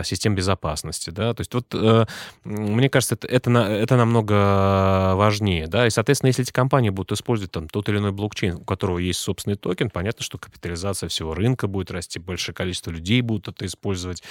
систем 0.05 0.35
безопасности. 0.35 1.11
Да? 1.11 1.35
То 1.35 1.40
есть 1.40 1.55
вот, 1.55 1.74
мне 2.44 2.88
кажется, 2.88 3.14
это, 3.14 3.27
это, 3.27 3.51
это 3.51 3.96
намного 3.96 5.14
важнее. 5.14 5.66
Да? 5.66 5.87
И, 5.87 5.90
соответственно, 5.90 6.29
если 6.29 6.42
эти 6.42 6.53
компании 6.53 6.90
будут 6.90 7.12
использовать 7.12 7.53
там, 7.53 7.68
тот 7.68 7.88
или 7.88 7.98
иной 7.98 8.12
блокчейн, 8.12 8.57
у 8.57 8.64
которого 8.64 8.98
есть 8.98 9.20
собственный 9.20 9.57
токен, 9.57 9.90
понятно, 9.90 10.24
что 10.24 10.38
капитализация 10.38 11.09
всего 11.09 11.35
рынка 11.35 11.66
будет 11.66 11.90
расти, 11.90 12.18
большее 12.18 12.55
количество 12.55 12.90
людей 12.90 13.20
будут 13.20 13.48
это 13.48 13.66
использовать, 13.66 14.22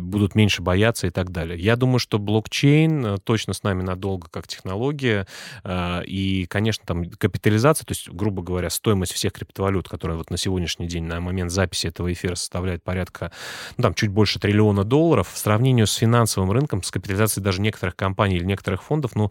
будут 0.00 0.34
меньше 0.34 0.62
бояться 0.62 1.06
и 1.06 1.10
так 1.10 1.30
далее. 1.30 1.58
Я 1.58 1.76
думаю, 1.76 1.98
что 1.98 2.18
блокчейн 2.18 3.06
э, 3.06 3.18
точно 3.18 3.52
с 3.52 3.62
нами 3.62 3.82
надолго 3.82 4.28
как 4.30 4.48
технология. 4.48 5.26
Э, 5.64 6.02
и, 6.04 6.46
конечно, 6.46 6.84
там 6.86 7.04
капитализация, 7.10 7.84
то 7.84 7.92
есть, 7.92 8.08
грубо 8.08 8.42
говоря, 8.42 8.70
стоимость 8.70 9.12
всех 9.12 9.32
криптовалют, 9.32 9.88
которая 9.88 10.16
вот 10.16 10.30
на 10.30 10.36
сегодняшний 10.36 10.86
день, 10.86 11.04
на 11.04 11.20
момент 11.20 11.50
записи 11.50 11.86
этого 11.86 12.12
эфира 12.12 12.34
составляет 12.34 12.82
порядка, 12.82 13.32
ну, 13.76 13.82
там, 13.82 13.94
чуть 13.94 14.10
больше 14.10 14.38
триллиона 14.38 14.84
долларов, 14.84 15.30
в 15.32 15.38
сравнении 15.38 15.84
с 15.84 15.94
финансовым 15.94 16.50
рынком, 16.50 16.82
с 16.82 16.90
капитализацией 16.90 17.44
даже 17.44 17.60
некоторых 17.60 17.96
компаний 17.96 18.36
или 18.36 18.44
некоторых 18.44 18.82
фондов, 18.82 19.14
ну, 19.14 19.30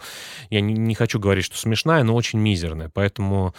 я 0.49 0.61
не, 0.61 0.73
не 0.73 0.95
хочу 0.95 1.19
говорить, 1.19 1.45
что 1.45 1.57
смешная, 1.57 2.03
но 2.03 2.15
очень 2.15 2.39
мизерная. 2.39 2.89
Поэтому, 2.93 3.53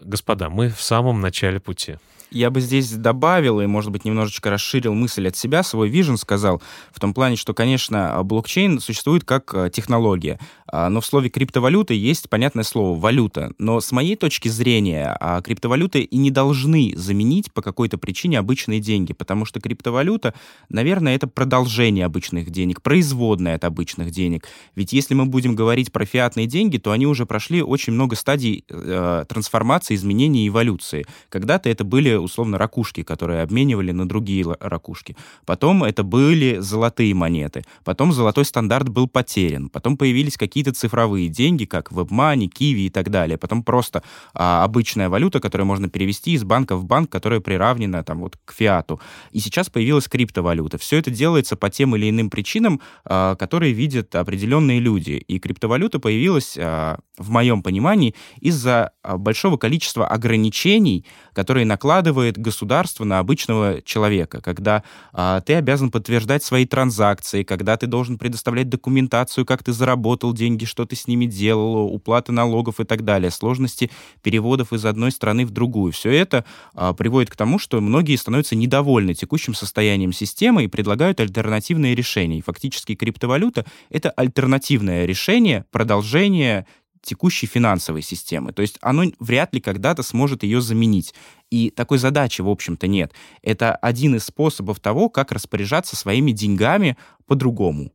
господа, 0.00 0.48
мы 0.50 0.68
в 0.68 0.80
самом 0.80 1.20
начале 1.20 1.60
пути. 1.60 1.96
Я 2.30 2.50
бы 2.50 2.60
здесь 2.60 2.90
добавил 2.90 3.60
и, 3.60 3.66
может 3.66 3.92
быть, 3.92 4.04
немножечко 4.04 4.50
расширил 4.50 4.94
мысль 4.94 5.28
от 5.28 5.36
себя, 5.36 5.62
свой 5.62 5.88
вижен 5.88 6.16
сказал, 6.16 6.60
в 6.92 7.00
том 7.00 7.14
плане, 7.14 7.36
что, 7.36 7.54
конечно, 7.54 8.20
блокчейн 8.24 8.80
существует 8.80 9.24
как 9.24 9.54
э, 9.54 9.70
технология, 9.72 10.38
а, 10.66 10.88
но 10.88 11.00
в 11.00 11.06
слове 11.06 11.30
криптовалюта 11.30 11.94
есть 11.94 12.28
понятное 12.28 12.64
слово 12.64 12.98
«валюта». 12.98 13.52
Но 13.58 13.80
с 13.80 13.92
моей 13.92 14.16
точки 14.16 14.48
зрения, 14.48 15.16
а, 15.20 15.40
криптовалюты 15.40 16.00
и 16.00 16.16
не 16.16 16.30
должны 16.30 16.92
заменить 16.96 17.52
по 17.52 17.62
какой-то 17.62 17.98
причине 17.98 18.38
обычные 18.38 18.80
деньги, 18.80 19.12
потому 19.12 19.44
что 19.44 19.60
криптовалюта, 19.60 20.34
наверное, 20.68 21.14
это 21.14 21.28
продолжение 21.28 22.04
обычных 22.04 22.50
денег, 22.50 22.82
производная 22.82 23.54
от 23.54 23.64
обычных 23.64 24.10
денег. 24.10 24.48
Ведь 24.74 24.92
если 24.92 25.14
мы 25.14 25.26
будем 25.26 25.54
говорить 25.54 25.92
про 25.92 26.04
фиатные 26.04 26.46
деньги, 26.46 26.78
то 26.78 26.90
они 26.90 27.06
уже 27.06 27.26
прошли 27.26 27.62
очень 27.62 27.92
много 27.92 28.16
стадий 28.16 28.64
э, 28.68 29.24
трансформации, 29.28 29.94
изменений 29.94 30.46
и 30.46 30.48
эволюции. 30.48 31.06
Когда-то 31.28 31.68
это 31.68 31.84
были 31.84 32.25
условно 32.26 32.58
ракушки, 32.58 33.02
которые 33.02 33.42
обменивали 33.42 33.92
на 33.92 34.06
другие 34.06 34.44
ракушки. 34.60 35.16
Потом 35.44 35.82
это 35.84 36.02
были 36.02 36.58
золотые 36.58 37.14
монеты. 37.14 37.64
Потом 37.84 38.12
золотой 38.12 38.44
стандарт 38.44 38.88
был 38.88 39.08
потерян. 39.08 39.68
Потом 39.70 39.96
появились 39.96 40.36
какие-то 40.36 40.72
цифровые 40.72 41.28
деньги, 41.28 41.64
как 41.64 41.90
WebMoney, 41.90 42.48
Kiwi 42.48 42.86
и 42.86 42.90
так 42.90 43.10
далее. 43.10 43.38
Потом 43.38 43.62
просто 43.62 44.02
а, 44.34 44.64
обычная 44.64 45.08
валюта, 45.08 45.40
которую 45.40 45.66
можно 45.66 45.88
перевести 45.88 46.32
из 46.32 46.44
банка 46.44 46.76
в 46.76 46.84
банк, 46.84 47.10
которая 47.10 47.40
приравнена 47.40 48.04
там 48.04 48.20
вот 48.20 48.36
к 48.44 48.52
фиату. 48.52 49.00
И 49.32 49.40
сейчас 49.40 49.70
появилась 49.70 50.08
криптовалюта. 50.08 50.78
Все 50.78 50.98
это 50.98 51.10
делается 51.10 51.56
по 51.56 51.70
тем 51.70 51.96
или 51.96 52.10
иным 52.10 52.30
причинам, 52.30 52.80
а, 53.04 53.34
которые 53.36 53.72
видят 53.72 54.14
определенные 54.14 54.80
люди. 54.80 55.12
И 55.12 55.38
криптовалюта 55.38 55.98
появилась, 55.98 56.56
а, 56.58 56.98
в 57.18 57.30
моем 57.30 57.62
понимании, 57.62 58.14
из-за 58.40 58.92
а, 59.02 59.16
большого 59.18 59.56
количества 59.56 60.06
ограничений, 60.06 61.04
которые 61.36 61.66
накладывает 61.66 62.38
государство 62.38 63.04
на 63.04 63.18
обычного 63.18 63.82
человека, 63.82 64.40
когда 64.40 64.82
а, 65.12 65.42
ты 65.42 65.52
обязан 65.52 65.90
подтверждать 65.90 66.42
свои 66.42 66.64
транзакции, 66.64 67.42
когда 67.42 67.76
ты 67.76 67.86
должен 67.86 68.16
предоставлять 68.16 68.70
документацию, 68.70 69.44
как 69.44 69.62
ты 69.62 69.74
заработал 69.74 70.32
деньги, 70.32 70.64
что 70.64 70.86
ты 70.86 70.96
с 70.96 71.06
ними 71.06 71.26
делал, 71.26 71.92
уплаты 71.92 72.32
налогов 72.32 72.80
и 72.80 72.84
так 72.84 73.04
далее, 73.04 73.30
сложности 73.30 73.90
переводов 74.22 74.72
из 74.72 74.86
одной 74.86 75.10
страны 75.10 75.44
в 75.44 75.50
другую. 75.50 75.92
Все 75.92 76.10
это 76.10 76.46
а, 76.72 76.94
приводит 76.94 77.28
к 77.28 77.36
тому, 77.36 77.58
что 77.58 77.82
многие 77.82 78.16
становятся 78.16 78.56
недовольны 78.56 79.12
текущим 79.12 79.52
состоянием 79.52 80.14
системы 80.14 80.64
и 80.64 80.68
предлагают 80.68 81.20
альтернативные 81.20 81.94
решения. 81.94 82.38
И 82.38 82.42
фактически 82.42 82.94
криптовалюта— 82.94 83.66
это 83.90 84.08
альтернативное 84.08 85.04
решение, 85.04 85.66
продолжение 85.70 86.64
текущей 87.06 87.46
финансовой 87.46 88.02
системы. 88.02 88.52
То 88.52 88.62
есть 88.62 88.78
оно 88.82 89.04
вряд 89.18 89.54
ли 89.54 89.60
когда-то 89.60 90.02
сможет 90.02 90.42
ее 90.42 90.60
заменить. 90.60 91.14
И 91.50 91.70
такой 91.70 91.98
задачи, 91.98 92.42
в 92.42 92.48
общем-то, 92.48 92.86
нет. 92.86 93.12
Это 93.42 93.74
один 93.74 94.16
из 94.16 94.24
способов 94.24 94.80
того, 94.80 95.08
как 95.08 95.32
распоряжаться 95.32 95.96
своими 95.96 96.32
деньгами 96.32 96.96
по-другому. 97.26 97.92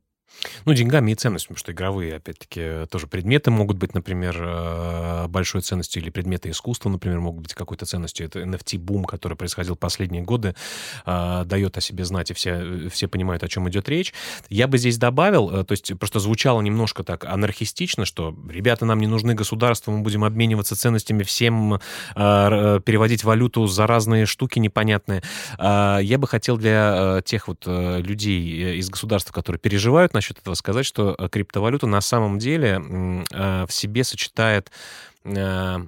Ну, 0.64 0.74
деньгами 0.74 1.12
и 1.12 1.14
ценностью, 1.14 1.48
потому 1.48 1.58
что 1.60 1.72
игровые, 1.72 2.16
опять-таки, 2.16 2.86
тоже 2.90 3.06
предметы 3.06 3.50
могут 3.50 3.76
быть, 3.78 3.94
например, 3.94 4.36
э, 4.40 5.26
большой 5.28 5.62
ценностью, 5.62 6.02
или 6.02 6.10
предметы 6.10 6.50
искусства, 6.50 6.88
например, 6.88 7.20
могут 7.20 7.42
быть 7.42 7.54
какой-то 7.54 7.86
ценностью. 7.86 8.26
Это 8.26 8.40
NFT-бум, 8.40 9.04
который 9.04 9.36
происходил 9.36 9.76
последние 9.76 10.22
годы, 10.22 10.54
э, 11.06 11.42
дает 11.46 11.76
о 11.78 11.80
себе 11.80 12.04
знать, 12.04 12.30
и 12.30 12.34
все, 12.34 12.88
все 12.90 13.08
понимают, 13.08 13.42
о 13.42 13.48
чем 13.48 13.68
идет 13.68 13.88
речь. 13.88 14.12
Я 14.48 14.66
бы 14.66 14.78
здесь 14.78 14.98
добавил, 14.98 15.50
э, 15.50 15.64
то 15.64 15.72
есть 15.72 15.96
просто 15.98 16.20
звучало 16.20 16.60
немножко 16.60 17.04
так 17.04 17.24
анархистично, 17.24 18.04
что, 18.04 18.36
ребята, 18.48 18.84
нам 18.84 19.00
не 19.00 19.06
нужны 19.06 19.34
государства, 19.34 19.92
мы 19.92 20.00
будем 20.00 20.24
обмениваться 20.24 20.76
ценностями, 20.76 21.22
всем 21.22 21.80
переводить 22.14 23.24
валюту 23.24 23.66
за 23.66 23.86
разные 23.86 24.26
штуки 24.26 24.58
непонятные. 24.58 25.22
Я 25.58 26.16
бы 26.18 26.26
хотел 26.26 26.56
для 26.56 27.22
тех 27.24 27.48
вот 27.48 27.64
людей 27.66 28.78
из 28.78 28.90
государства, 28.90 29.32
которые 29.32 29.58
переживают 29.60 30.14
насчет 30.22 30.38
этого 30.38 30.54
сказать, 30.54 30.86
что 30.86 31.16
э, 31.18 31.28
криптовалюта 31.28 31.86
на 31.86 32.00
самом 32.00 32.38
деле 32.38 32.80
э, 33.32 33.66
в 33.66 33.72
себе 33.72 34.04
сочетает 34.04 34.70
э, 35.24 35.78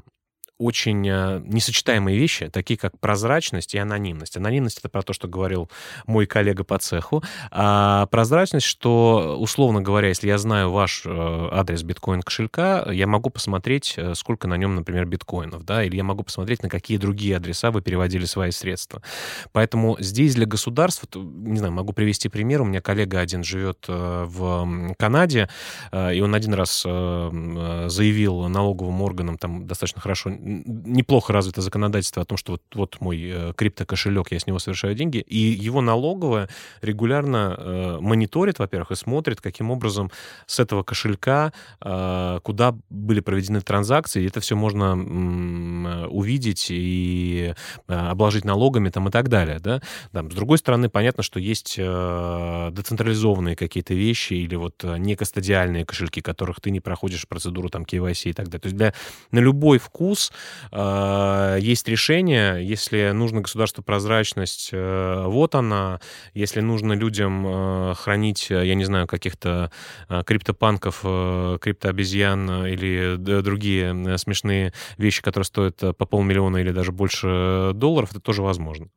очень 0.58 1.06
э, 1.08 1.42
несочетаемые 1.44 2.16
вещи, 2.16 2.48
такие 2.48 2.78
как 2.78 2.98
прозрачность 3.00 3.74
и 3.74 3.78
анонимность. 3.78 4.36
Анонимность— 4.36 4.78
это 4.80 4.88
про 4.88 5.02
то, 5.02 5.12
что 5.12 5.26
говорил 5.26 5.68
мой 6.06 6.26
коллега 6.26 6.62
по 6.62 6.78
цеху. 6.78 7.24
А 7.50 8.06
прозрачность, 8.06 8.66
что, 8.66 9.36
условно 9.38 9.80
говоря, 9.80 10.08
если 10.08 10.28
я 10.28 10.38
знаю 10.38 10.70
ваш 10.70 11.02
э, 11.04 11.48
адрес 11.52 11.82
биткоин-кошелька, 11.82 12.90
я 12.92 13.06
могу 13.06 13.30
посмотреть, 13.30 13.94
э, 13.96 14.14
сколько 14.14 14.46
на 14.46 14.56
нем, 14.56 14.76
например, 14.76 15.06
биткоинов, 15.06 15.64
да, 15.64 15.82
или 15.82 15.96
я 15.96 16.04
могу 16.04 16.22
посмотреть, 16.22 16.62
на 16.62 16.68
какие 16.68 16.98
другие 16.98 17.36
адреса 17.36 17.72
вы 17.72 17.82
переводили 17.82 18.24
свои 18.24 18.52
средства. 18.52 19.02
Поэтому 19.52 19.96
здесь 19.98 20.34
для 20.36 20.46
государства, 20.46 21.08
не 21.14 21.58
знаю, 21.58 21.72
могу 21.72 21.92
привести 21.92 22.28
пример. 22.28 22.62
У 22.62 22.64
меня 22.64 22.80
коллега 22.80 23.20
один 23.20 23.42
живет 23.42 23.84
в 23.88 24.94
Канаде, 24.98 25.48
и 25.92 26.20
он 26.20 26.34
один 26.34 26.54
раз 26.54 26.82
заявил 26.82 28.48
налоговым 28.48 29.02
органам, 29.02 29.38
там 29.38 29.66
достаточно 29.66 30.00
хорошо 30.00 30.30
неплохо 30.44 31.32
развито 31.32 31.62
законодательство 31.62 32.22
о 32.22 32.24
том, 32.26 32.36
что 32.36 32.52
вот, 32.52 32.62
вот 32.74 33.00
мой 33.00 33.20
э, 33.22 33.52
криптокошелек, 33.56 34.30
я 34.30 34.38
с 34.38 34.46
него 34.46 34.58
совершаю 34.58 34.94
деньги, 34.94 35.18
и 35.18 35.38
его 35.38 35.80
налоговая 35.80 36.48
регулярно 36.82 37.56
э, 37.56 37.98
мониторит, 38.00 38.58
во-первых, 38.58 38.90
и 38.92 38.94
смотрит, 38.94 39.40
каким 39.40 39.70
образом 39.70 40.10
с 40.46 40.60
этого 40.60 40.82
кошелька, 40.82 41.52
э, 41.80 42.40
куда 42.42 42.76
были 42.90 43.20
проведены 43.20 43.62
транзакции, 43.62 44.22
и 44.22 44.26
это 44.26 44.40
все 44.40 44.54
можно 44.54 44.92
м, 44.92 46.06
увидеть 46.10 46.66
и 46.68 47.54
э, 47.88 47.94
обложить 47.94 48.44
налогами 48.44 48.90
там, 48.90 49.08
и 49.08 49.10
так 49.10 49.28
далее. 49.28 49.58
Да? 49.60 49.80
Там, 50.12 50.30
с 50.30 50.34
другой 50.34 50.58
стороны, 50.58 50.90
понятно, 50.90 51.22
что 51.22 51.40
есть 51.40 51.76
э, 51.78 52.70
децентрализованные 52.72 53.56
какие-то 53.56 53.94
вещи 53.94 54.34
или 54.34 54.56
вот 54.56 54.84
э, 54.84 54.98
некостадиальные 54.98 55.86
кошельки, 55.86 56.20
которых 56.20 56.60
ты 56.60 56.70
не 56.70 56.80
проходишь 56.80 57.26
процедуру 57.26 57.70
там 57.70 57.84
KYC 57.84 58.30
и 58.30 58.32
так 58.34 58.46
далее. 58.46 58.60
То 58.60 58.66
есть 58.66 58.76
для, 58.76 58.94
на 59.30 59.38
любой 59.38 59.78
вкус 59.78 60.32
Э, 60.33 60.33
есть 60.72 61.88
решение, 61.88 62.66
если 62.66 63.10
нужно 63.12 63.40
государству 63.40 63.82
прозрачность, 63.82 64.70
э, 64.72 65.24
вот 65.26 65.54
она. 65.54 66.00
Если 66.34 66.60
нужно 66.60 66.92
людям 66.94 67.46
э, 67.46 67.94
хранить, 67.94 68.50
я 68.50 68.74
не 68.74 68.84
знаю, 68.84 69.06
каких-то 69.06 69.70
криптопанков, 70.26 71.00
криптообезьян 71.00 72.66
или 72.66 73.16
другие 73.16 74.18
смешные 74.18 74.72
вещи, 74.98 75.22
которые 75.22 75.46
стоят 75.46 75.76
по 75.96 76.06
полмиллиона 76.06 76.58
или 76.58 76.70
даже 76.70 76.92
больше 76.92 77.72
долларов, 77.74 78.10
это 78.10 78.20
тоже 78.20 78.42
возможно. 78.42 78.88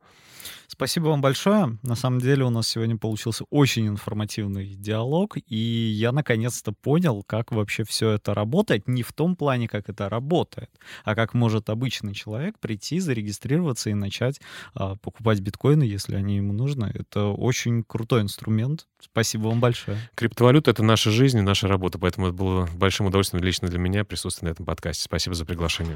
Спасибо 0.70 1.05
вам 1.05 1.22
большое. 1.22 1.78
На 1.82 1.95
самом 1.95 2.20
деле 2.20 2.43
у 2.43 2.49
нас 2.49 2.68
сегодня 2.68 2.97
получился 2.97 3.45
очень 3.49 3.88
информативный 3.88 4.76
диалог, 4.76 5.38
и 5.47 5.55
я 5.55 6.11
наконец-то 6.11 6.74
понял, 6.74 7.24
как 7.26 7.53
вообще 7.53 7.86
все 7.86 8.11
это 8.11 8.34
работает. 8.34 8.88
Не 8.88 9.01
в 9.01 9.13
том 9.13 9.38
плане, 9.38 9.70
как 9.70 9.88
это 9.88 10.09
работает, 10.09 10.70
а 11.05 11.15
как 11.15 11.34
может 11.34 11.70
обычный 11.70 12.13
человек 12.13 12.59
прийти, 12.59 12.99
зарегистрироваться 12.99 13.89
и 13.89 13.93
начать 13.93 14.41
а, 14.74 14.95
покупать 14.97 15.39
биткоины, 15.39 15.84
если 15.84 16.15
они 16.15 16.36
ему 16.36 16.51
нужны. 16.51 16.91
Это 16.93 17.28
очень 17.28 17.84
крутой 17.84 18.22
инструмент. 18.22 18.88
Спасибо 18.99 19.47
вам 19.47 19.61
большое. 19.61 19.97
Криптовалюта— 20.15 20.72
это 20.72 20.84
наша 20.84 21.11
жизнь 21.11 21.38
и 21.38 21.41
наша 21.41 21.70
работа, 21.70 21.97
поэтому 21.97 22.28
это 22.28 22.36
было 22.36 22.70
большим 22.76 23.05
удовольствием 23.05 23.41
лично 23.41 23.70
для 23.70 23.80
меня 23.80 24.03
присутствовать 24.03 24.51
на 24.51 24.53
этом 24.53 24.65
подкасте. 24.65 25.03
Спасибо 25.05 25.34
за 25.34 25.45
приглашение. 25.45 25.95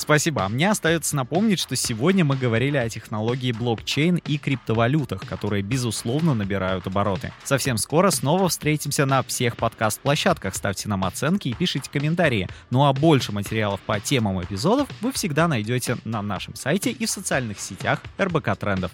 Спасибо. 0.00 0.46
А 0.46 0.48
мне 0.48 0.70
остается 0.70 1.14
напомнить, 1.14 1.60
что 1.60 1.76
сегодня 1.76 2.24
мы 2.24 2.34
говорили 2.34 2.78
о 2.78 2.88
технологии 2.88 3.52
блокчейн 3.52 4.16
и 4.16 4.38
криптовалютах, 4.38 5.26
которые, 5.26 5.62
безусловно, 5.62 6.32
набирают 6.32 6.86
обороты. 6.86 7.32
Совсем 7.44 7.76
скоро 7.76 8.10
снова 8.10 8.48
встретимся 8.48 9.04
на 9.04 9.22
всех 9.22 9.58
подкаст-площадках. 9.58 10.54
Ставьте 10.54 10.88
нам 10.88 11.04
оценки 11.04 11.48
и 11.48 11.54
пишите 11.54 11.90
комментарии. 11.90 12.48
Ну 12.70 12.86
а 12.86 12.94
больше 12.94 13.30
материалов 13.30 13.80
по 13.80 14.00
темам 14.00 14.42
эпизодов 14.42 14.88
вы 15.02 15.12
всегда 15.12 15.48
найдете 15.48 15.98
на 16.04 16.22
нашем 16.22 16.54
сайте 16.54 16.90
и 16.90 17.04
в 17.04 17.10
социальных 17.10 17.60
сетях 17.60 18.00
РБК 18.18 18.56
Трендов. 18.56 18.92